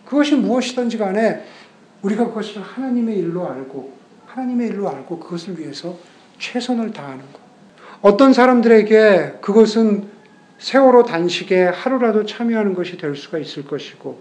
그것이 0.05 0.37
무엇이든지 0.37 0.99
간에 0.99 1.45
우리가 2.03 2.27
그것을 2.29 2.63
하나님의 2.63 3.19
일로 3.19 3.49
알고 3.49 4.00
하나님의 4.35 4.69
일로 4.69 4.89
알고 4.89 5.19
그것을 5.19 5.59
위해서 5.59 5.97
최선을 6.39 6.93
다하는 6.93 7.21
것. 7.33 7.41
어떤 8.01 8.33
사람들에게 8.33 9.39
그것은 9.41 10.09
세월호 10.59 11.05
단식에 11.05 11.65
하루라도 11.65 12.25
참여하는 12.25 12.75
것이 12.75 12.97
될 12.97 13.17
수가 13.17 13.39
있을 13.39 13.65
것이고 13.65 14.19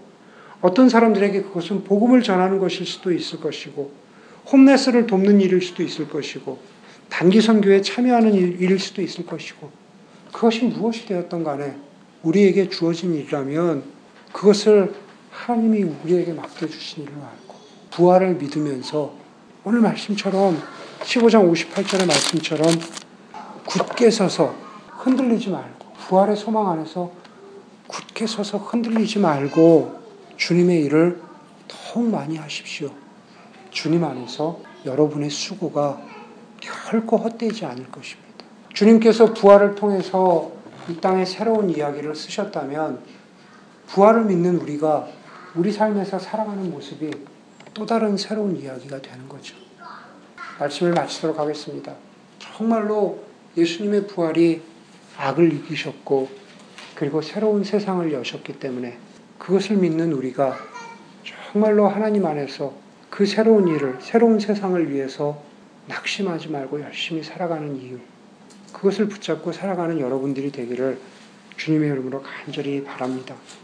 어떤 0.60 0.88
사람들에게 0.88 1.42
그것은 1.42 1.84
복음을 1.84 2.22
전하는 2.22 2.58
것일 2.58 2.86
수도 2.86 3.12
있을 3.12 3.40
것이고 3.40 3.92
홈레스를 4.50 5.06
돕는 5.06 5.40
일일 5.40 5.62
수도 5.62 5.82
있을 5.82 6.08
것이고 6.08 6.58
단기 7.08 7.40
선교에 7.40 7.82
참여하는 7.82 8.34
일일 8.34 8.78
수도 8.78 9.02
있을 9.02 9.26
것이고 9.26 9.70
그것이 10.32 10.64
무엇이 10.64 11.06
되었던 11.06 11.44
간에 11.44 11.76
우리에게 12.22 12.68
주어진 12.68 13.14
일이라면 13.14 13.84
그것을 14.32 14.92
하나님이 15.30 15.94
우리에게 16.04 16.32
맡겨주신 16.32 17.04
일로 17.04 17.12
알고 17.12 17.54
부활을 17.90 18.34
믿으면서 18.34 19.19
오늘 19.62 19.80
말씀처럼 19.80 20.56
15장 21.00 21.52
58절의 21.52 22.06
말씀처럼 22.06 22.66
굳게 23.66 24.10
서서 24.10 24.54
흔들리지 24.88 25.50
말고 25.50 25.86
부활의 25.98 26.34
소망 26.34 26.70
안에서 26.70 27.12
굳게 27.86 28.26
서서 28.26 28.56
흔들리지 28.56 29.18
말고 29.18 30.00
주님의 30.38 30.82
일을 30.84 31.20
더욱 31.68 32.08
많이 32.08 32.38
하십시오. 32.38 32.90
주님 33.68 34.02
안에서 34.02 34.60
여러분의 34.86 35.28
수고가 35.28 36.00
결코 36.60 37.18
헛되지 37.18 37.66
않을 37.66 37.90
것입니다. 37.90 38.30
주님께서 38.72 39.34
부활을 39.34 39.74
통해서 39.74 40.52
이 40.88 40.96
땅에 41.02 41.26
새로운 41.26 41.68
이야기를 41.68 42.16
쓰셨다면 42.16 43.02
부활을 43.88 44.24
믿는 44.24 44.56
우리가 44.56 45.06
우리 45.54 45.70
삶에서 45.70 46.18
살아가는 46.18 46.70
모습이 46.70 47.10
또 47.74 47.86
다른 47.86 48.16
새로운 48.16 48.56
이야기가 48.56 49.00
되는 49.00 49.28
거죠. 49.28 49.54
말씀을 50.58 50.92
마치도록 50.92 51.38
하겠습니다. 51.38 51.94
정말로 52.38 53.24
예수님의 53.56 54.06
부활이 54.06 54.62
악을 55.16 55.52
이기셨고 55.52 56.28
그리고 56.94 57.22
새로운 57.22 57.64
세상을 57.64 58.12
여셨기 58.12 58.58
때문에 58.58 58.98
그것을 59.38 59.76
믿는 59.76 60.12
우리가 60.12 60.58
정말로 61.24 61.88
하나님 61.88 62.26
안에서 62.26 62.74
그 63.08 63.26
새로운 63.26 63.68
일을, 63.68 63.98
새로운 64.00 64.38
세상을 64.38 64.90
위해서 64.90 65.42
낙심하지 65.88 66.48
말고 66.48 66.80
열심히 66.82 67.22
살아가는 67.22 67.76
이유, 67.76 67.98
그것을 68.72 69.08
붙잡고 69.08 69.52
살아가는 69.52 69.98
여러분들이 69.98 70.52
되기를 70.52 70.98
주님의 71.56 71.90
이름으로 71.90 72.22
간절히 72.22 72.84
바랍니다. 72.84 73.34